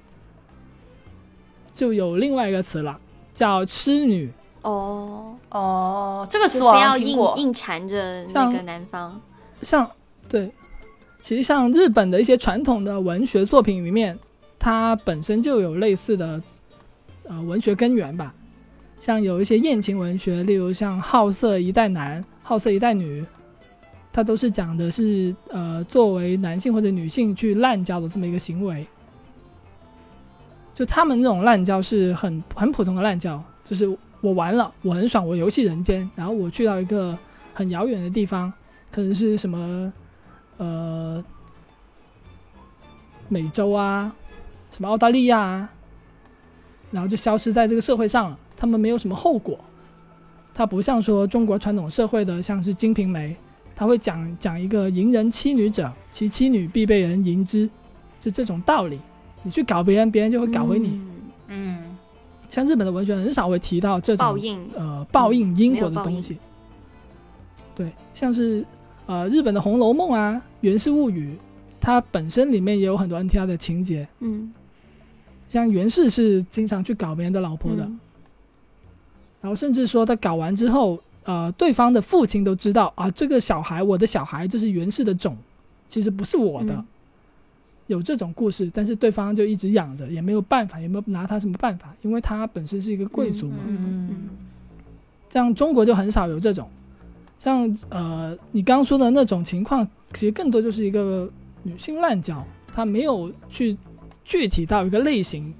[1.74, 3.00] 就有另外一个词了，
[3.34, 4.32] 叫痴女。
[4.62, 7.18] 哦，哦，这个词我要硬。
[7.38, 9.20] 硬缠着那个男方。
[9.62, 9.90] 像
[10.28, 10.52] 对，
[11.22, 14.18] 其实像日本的一些传统的文学作品里面，
[14.58, 16.42] 它本身就有类似的
[17.28, 18.34] 呃文学根源吧。
[19.00, 23.22] 像有一些艳情文学，例如像《好色一代男》《好色一代女》，
[24.12, 28.86] 它都是讲的是呃作为男性或者女性去滥交的这么一个行为。
[30.74, 37.18] 就他们那种滥交是很很普通的滥交，就是我玩了，我很爽，我游戏人间，然后我去到一个
[37.54, 38.52] 很遥远的地方，
[38.92, 39.94] 可能是什么
[40.58, 41.24] 呃
[43.28, 44.14] 美洲啊，
[44.72, 45.70] 什么澳大利亚啊，
[46.92, 48.38] 然后就消失在这个社会上了。
[48.58, 49.58] 他们没有什么后果，
[50.54, 53.30] 它不像说中国传统社会的像是《金瓶梅》，
[53.74, 57.70] 他会讲讲一个淫人妻女者，其妻女必被人淫之，
[58.20, 59.00] 就这种道理。
[59.44, 61.02] 你去搞别人，别人就会搞回你。
[61.48, 61.89] 嗯，
[62.50, 64.60] 像日本的文学很少会提到这种报应。
[64.76, 66.38] 呃报应因果的东西。
[67.76, 68.66] 对，像是
[69.06, 71.30] 呃日本的《红楼梦》啊，《源氏物语》，
[71.80, 74.06] 它本身里面也有很多 NTR 的情节。
[74.20, 74.52] 嗯，
[75.48, 78.00] 像源氏是经常去搞别人的老婆的，嗯
[79.42, 85.38] 然后甚至说他搞完之后，呃，对方的父亲都知道啊，这个小孩，我的小孩就是源氏的种，
[85.88, 86.74] 其实不是我的。
[86.74, 86.86] 嗯
[87.90, 93.58] 有这种故事，但是对方就一直养着，也没有办法，也没有拿他什么办法，因为他本身是一个贵族嘛。
[93.66, 94.30] 嗯嗯嗯
[95.28, 96.70] 这样中国就很少有这种，
[97.40, 101.28] 像呃你刚刚说的那种情况，其实更多就是一个
[101.64, 103.76] 女性滥交，她没有去
[104.24, 105.52] 具体到一个类型，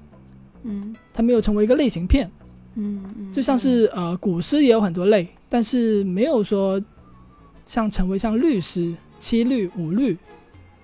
[0.62, 2.30] 嗯她没有成为一个类型片。
[2.76, 6.80] 嗯嗯，就像是呃古诗也有很多类，但是没有说
[7.66, 10.16] 像成为像律诗、七律、五律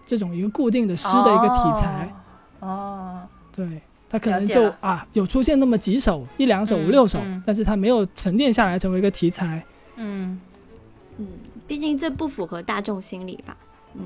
[0.07, 2.15] 这种一个固定的诗的一个题材。
[2.61, 2.69] 哦。
[2.69, 9.63] 哦，对，它可能就啊有出现那么几首，一两首、嗯五六首，嗯但是它没有沉淀下来成为一个题材。
[9.97, 10.41] 嗯
[11.19, 11.27] 嗯，
[11.67, 13.57] 毕竟这不符合大众心理吧？
[13.95, 14.03] 嗯，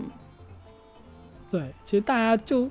[1.50, 2.68] 对，其实大家就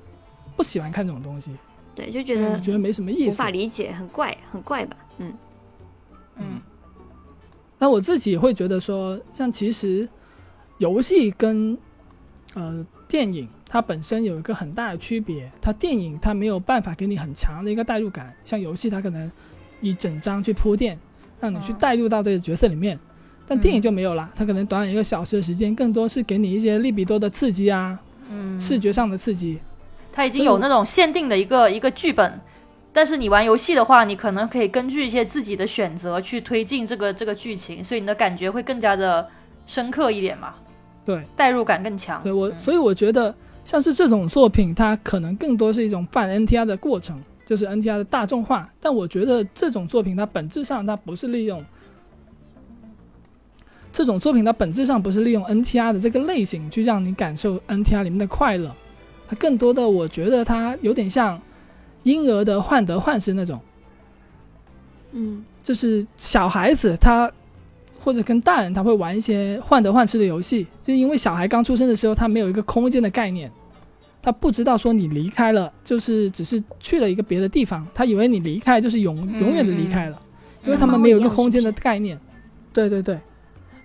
[0.56, 1.54] 不喜欢看这种东西，
[1.94, 3.50] 对，就觉得就觉得没什么意思无法。
[3.50, 4.96] 理解，很怪，很怪吧？
[5.18, 5.32] 嗯
[6.36, 6.60] 嗯
[7.78, 10.08] 那我自己会觉得说，像其实
[10.78, 11.76] 游戏跟
[12.54, 19.28] 呃电影它本身有一个很大的区别，它电影它没有办法给你很强的一个代入感，像游戏它可能
[19.80, 20.96] 一整章去铺垫，
[21.40, 22.96] 让你去嗯带入到这个角色里面，
[23.48, 27.98] 但电影就没有了，它可能短短一个小时的时间，更多是给你一些利比多的刺激啊，
[28.30, 29.58] 嗯，视觉上的刺激。
[30.12, 32.40] 它已经有那种限定的一个一个剧本，
[32.92, 39.28] 但是你玩游戏的话，你可能可以根据一些自己的选择去推进这个这个剧情，所以你的感觉会更加的
[39.66, 40.54] 深刻一点嘛，
[41.10, 42.22] 对，代入感更强。
[42.22, 43.34] 对我，嗯所以我觉得
[43.64, 48.70] 像是这种作品，它可能更多是一种泛 NTR 的过程，就是 NTR 的大众化。
[48.80, 51.60] 但我觉得这种作品它本质上它不是利用
[53.92, 58.72] 这种作品，它本质上不是利用 NTR 的这个类型去让你感受 NTR 里面的快乐，
[59.28, 61.40] 它更多的我觉得它有点像
[62.04, 63.60] 婴儿的患得患失那种。
[65.12, 67.30] 嗯就是小孩子他
[68.02, 73.50] 或者跟大人他会玩一些患得患失的游戏，就因为小孩刚出生的时候他没有一个空间的概念，
[74.22, 80.18] 他不知道说你离开了就是只是去了一个别的地方，他以为你离开就是永嗯永远的离开了，
[80.64, 82.18] 因为他们没有一个空间的概念。
[82.72, 83.18] 对对对，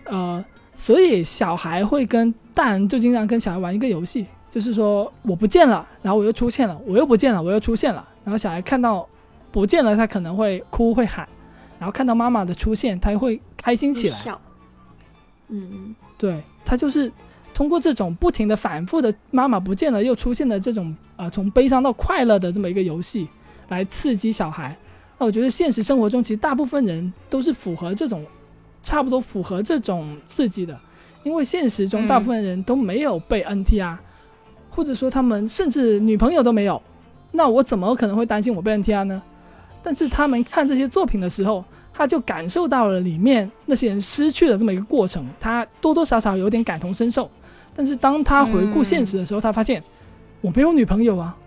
[0.06, 0.44] 呃，
[0.76, 9.08] 所以小孩会跟大人就经常跟小孩玩一个游戏，就是说我不见了，然后我又出现了，我又不见了，我又出现了，然后小孩看到
[9.52, 11.28] 不见了，他可能会哭会喊，
[11.80, 14.16] 然后看到妈妈的出现，他会开心起来。
[14.16, 14.40] 笑，
[15.50, 17.12] 嗯嗯对他就是
[17.54, 23.28] 通过这种不停的反复的妈妈不见了又出现的这种呃从悲伤到快乐的这么一个游戏，
[23.70, 24.76] 来刺激小孩。
[25.18, 28.26] 那我觉得现实生活中其实大部分人都是符合这种
[28.84, 30.78] 差不多符合这种刺激的，
[31.24, 33.98] 因为现实中嗯大部分人都没有被 NTR，、
[34.70, 36.82] 或者说他们甚至女朋友都没有，
[37.32, 39.22] 那我怎么可能会担心我被 NTR 呢？
[39.86, 41.64] 但是他们看这些作品的时候，
[41.94, 47.30] 他就感受到了里面那些人失去的这么一个过程，他多多少少有点感同身受。
[47.76, 49.84] 但是当他回顾现实的时候，他发现
[50.42, 51.38] 我没有女朋友啊，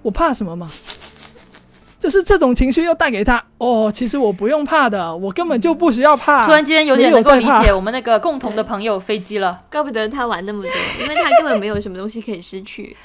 [0.00, 0.66] 我怕什么嘛？
[2.00, 6.46] 就是这种情绪又带给他哦，其实我不用怕的，我根本就不需要怕。
[6.46, 9.62] 突然间有点能够理解我们那个共同的朋友飞机了。
[9.70, 10.70] 怪不得他玩那么多，
[11.02, 12.96] 因为他根本没有什么东西可以失去。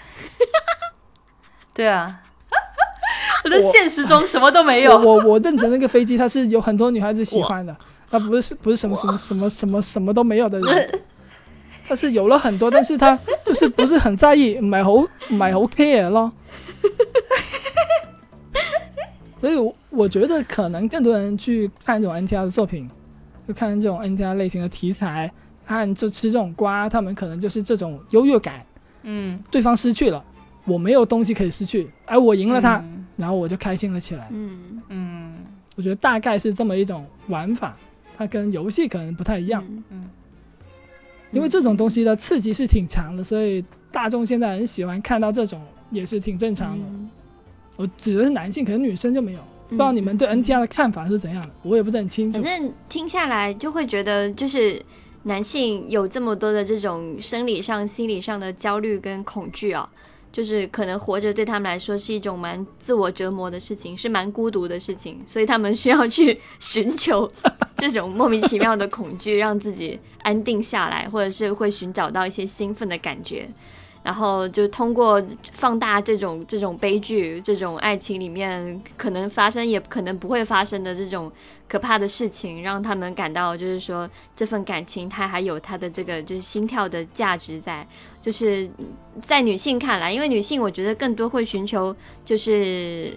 [1.76, 2.22] 对啊，
[3.56, 4.92] 我的现实中什么都没有。
[4.98, 7.76] 我我我认成那个飞机，它是有很多女孩子喜欢的，
[8.10, 11.02] 它不是不是什么什么什么什么什么都没有的人，
[11.88, 16.32] 他是有了很多，但是他就是不是很在意，唔係好唔係好 care 咯。
[19.40, 22.90] 所以我我觉得可能更多人去看这种 NTR 的作品，
[23.48, 25.32] 就看这种 NTR 类型的题材，
[25.66, 28.66] 看就吃这种瓜，他们可能就是这种优越感，
[29.04, 30.24] 嗯，对方失去了，
[30.66, 34.28] 我没有东西可以失去，而我赢了他，嗯然后我就开心了起来。
[34.32, 35.36] 嗯，嗯
[35.76, 37.76] 我觉得大概是这么一种玩法，
[38.18, 40.10] 它跟游戏可能不太一样，嗯嗯
[41.32, 45.62] 因为这种东西的刺激是挺强的，所以大众现在很喜欢看到这种，
[45.92, 46.86] 也是挺正常的。
[46.86, 47.10] 嗯
[47.76, 49.40] 我指的是男性，可能女生就没有。
[49.70, 52.60] 不知道你们对 NTR 的看法是怎样的，我也不是很清楚反。
[52.60, 54.82] 正听下来就会觉得，就是
[55.24, 59.88] 男性有这么多的这种生理上、心理上的焦虑跟恐惧啊，
[60.38, 67.28] 就是可能活着对他们来说是一种蛮自我折磨的事情，是蛮孤独的事情，所以他们需要去 寻求
[67.78, 73.50] 这种莫名其妙的恐惧，让自己安定下来，或者是会寻找到一些兴奋的感觉。
[74.08, 81.30] 然后就通过放大这种这种悲剧、这种爱情里面可能发生也可能不会发生的这种
[81.68, 87.86] 可怕的事情，让他们感到就是说这份感情它还有它的这个就是心跳的价值在，
[88.22, 88.70] 就是
[89.22, 91.94] 在女性看来，因为女性我觉得更多会寻求
[92.24, 93.12] 就是。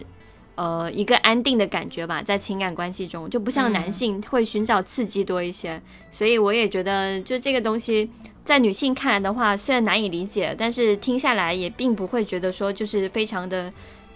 [0.61, 5.81] 呃，一个安定的感觉吧，在情感关系中，就不像男性会寻找刺激多一些，
[6.13, 8.11] 所以我也觉得，就这个东西，
[8.45, 13.73] 在女性看来的话，虽然难以理解，但是听下来也并不会觉得说就是非常的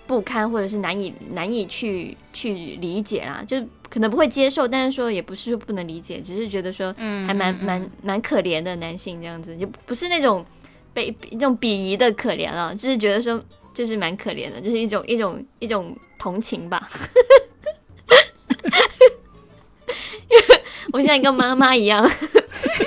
[0.06, 3.42] 不堪，或者是难以难以去去理解啦。
[3.48, 3.56] 就
[3.88, 10.44] 可能不会接受，但是说也不是说不能理解，只是觉得说嗯，还蛮嗯蛮蛮可怜的男性这样子，就不是那种
[10.92, 13.42] 被那种鄙夷的可怜了，就是觉得说
[13.72, 16.88] 就是蛮可怜的，就是一种一种一种同情吧。
[20.90, 22.10] 我现在跟妈妈一样，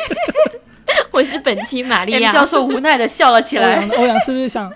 [1.12, 3.90] 我是本期玛利亚教授无奈的笑了起来欧阳。
[4.02, 4.74] 欧阳是不是想？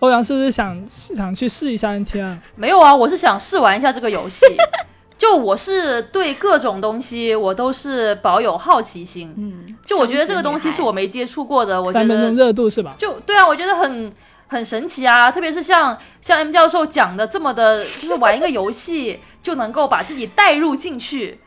[0.00, 2.36] 欧阳是不是想想去试一下 NTR？
[2.54, 4.44] 没有啊，我是想试玩一下这个游戏。
[5.16, 9.32] 就我是对各种东西，我都是保有好奇心。
[9.38, 12.94] 嗯，就我觉得这个东西是我没接触过的，我觉得热度是吧？
[12.98, 14.12] 就对啊，我觉得很
[14.48, 15.30] 很神奇啊！
[15.30, 21.40] 特别是像像 M 教授讲的这么的，就是玩一个游戏就能够把自己带入进去，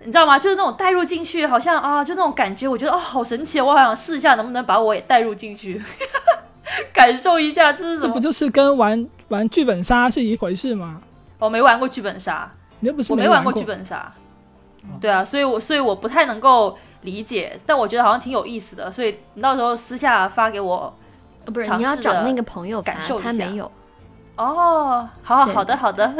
[0.00, 0.38] 你知道吗？
[0.38, 3.64] 就是那种带入进去，好像啊，就那种感觉，我觉得哦，好神奇啊！
[3.64, 5.82] 我好想试一下，能不能把我也带入进去，
[6.94, 8.06] 感受一下这是什么？
[8.06, 11.00] 这不就是跟玩玩剧本杀是一回事吗？
[11.40, 14.12] 我没玩过剧本杀，你又不是我没玩玩过剧本杀，
[15.00, 20.96] 对啊，所以我所以我不太能够理解，但我觉得好像挺有意思的，所以你到时候私下发给我。
[21.46, 23.70] 哦不是你要找那个朋友，感受他没有。
[24.36, 26.12] 哦，好好好的好的。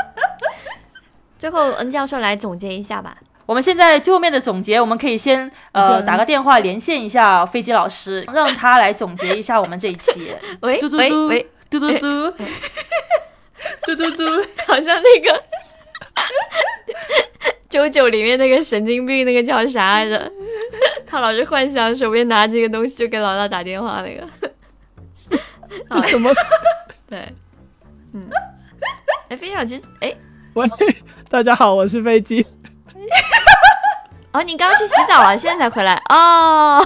[1.38, 3.16] 最后恩教授来总结一下吧。
[3.46, 10.34] 我们现在最后面的总结，我们可以先呃打个电话连线一下飞机老师，让他来总结一下我们这一期。
[10.62, 12.30] 喂嘟嘟嘟喂喂，嘟嘟嘟，
[13.82, 14.24] 嘟嘟嘟，
[14.68, 15.42] 好像那个
[17.68, 20.30] 九九里面那个神经病，那个叫啥来着？
[21.06, 24.26] 他老是幻想手边拿这个东西就给老大打电话那个。
[25.88, 26.32] 好 什么？
[27.08, 27.18] 对，
[28.12, 28.28] 嗯，
[29.28, 30.12] 哎，飞小其实，哎，
[30.54, 30.66] 喂，
[31.28, 32.44] 大家好，我是飞机。
[34.32, 36.84] 哦，你刚刚去洗澡了，现在才回来哦。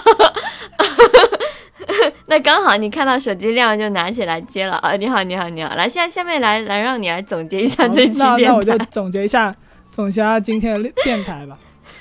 [2.26, 4.94] 那刚好你看到手机亮就拿起来接了啊！
[4.96, 8.76] 你好，你好，你好，来，现在下面来来让你来总结一下这期电那那我就。
[8.90, 9.54] 总结一下，
[9.90, 11.58] 总结一下今天的电台吧，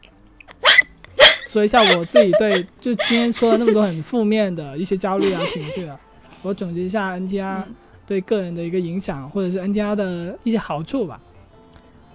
[1.47, 5.99] 说一下我自己对就今天说了那么多很负面的一些焦虑啊情绪啊，
[6.43, 7.63] 我总结一下 NTR
[8.05, 11.19] 对个人的一个影响，或者是 NTR 的一些好处吧。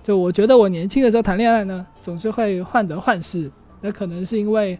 [0.02, 3.50] 就我觉得我年轻的时候谈恋爱呢，总是会患得患失，
[3.80, 4.78] 那可能是因为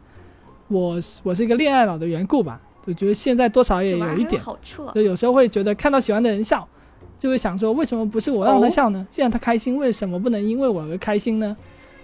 [0.73, 4.41] 我我是一个恋爱脑的缘故吧，就觉得现在多少也有一点。
[4.41, 4.93] 好处啊。
[4.95, 6.67] 就有时候会觉得看到喜欢的人笑，
[7.19, 9.07] 就会想说为什么不是我让他笑呢？
[9.11, 11.57] 既然他开心，为什么不能因为我而开心呢？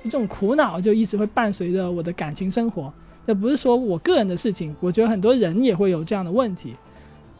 [0.04, 2.92] 这种苦恼就一直会伴随着我的感情生活。
[3.26, 6.74] 这不是说我个人的事情，我觉得很多人也会有这样的问题。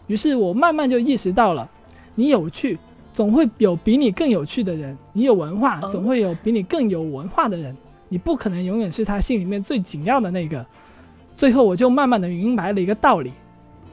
[0.07, 1.69] 于是我慢慢就意识到了，
[2.15, 2.79] 你有趣，
[3.15, 7.75] 总会有比你更有趣的人；你有文化，哦总会有比你更有文化的人。
[8.11, 10.65] 你不可能永远是他心里面最紧要的那个。
[11.39, 13.31] 最后我就慢慢的明白了一个道理：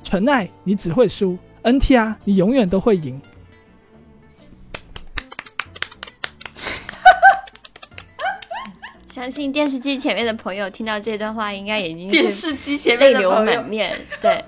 [0.04, 3.22] 纯爱你只会输，NTR 你永远都会赢。
[9.08, 13.96] 相信电视机前面的朋友听到这段话，应该已经电是视机前泪流面的朋友满，面。
[14.20, 14.44] 对，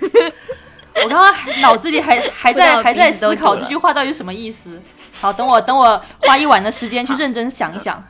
[1.02, 4.78] 我刚刚还脑子里还还在还在思考这句话到底什么意思。
[5.14, 8.04] 好，等我等我花一晚的时间去认真想一想。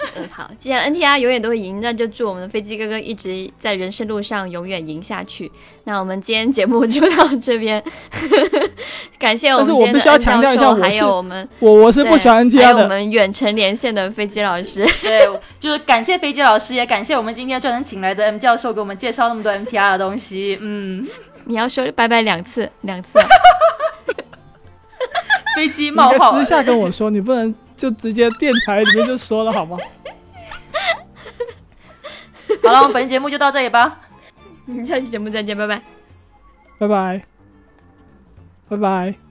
[0.16, 5.50] 嗯，好，既然 NTR 永远都会赢，那就祝我们的飞机哥哥一直在人生路上永远赢下去。
[5.84, 7.82] 那我们今天节目就到这边，
[9.18, 14.86] 感谢我们今天的教授，还有我们我我是不喜欢对还 NTR 有我的，们远程连线的飞机老师。
[15.02, 15.28] 对，
[15.58, 20.58] 就是感谢飞机老师，也感谢我们今天专程请来的 M 教授给我们介绍那么多 MTR 的东西。
[20.60, 21.06] 嗯，
[21.44, 23.26] 你要说拜拜两次，两次啊。
[25.56, 29.78] 飞机你冒号应该私下跟我说，你不能就直接电台里面就说了好吗？
[32.62, 34.00] 好了，我们本期节目就到这里吧。
[34.66, 35.80] 我们下期节目再见，拜拜。
[36.78, 37.22] 拜拜，
[38.68, 39.29] 拜拜。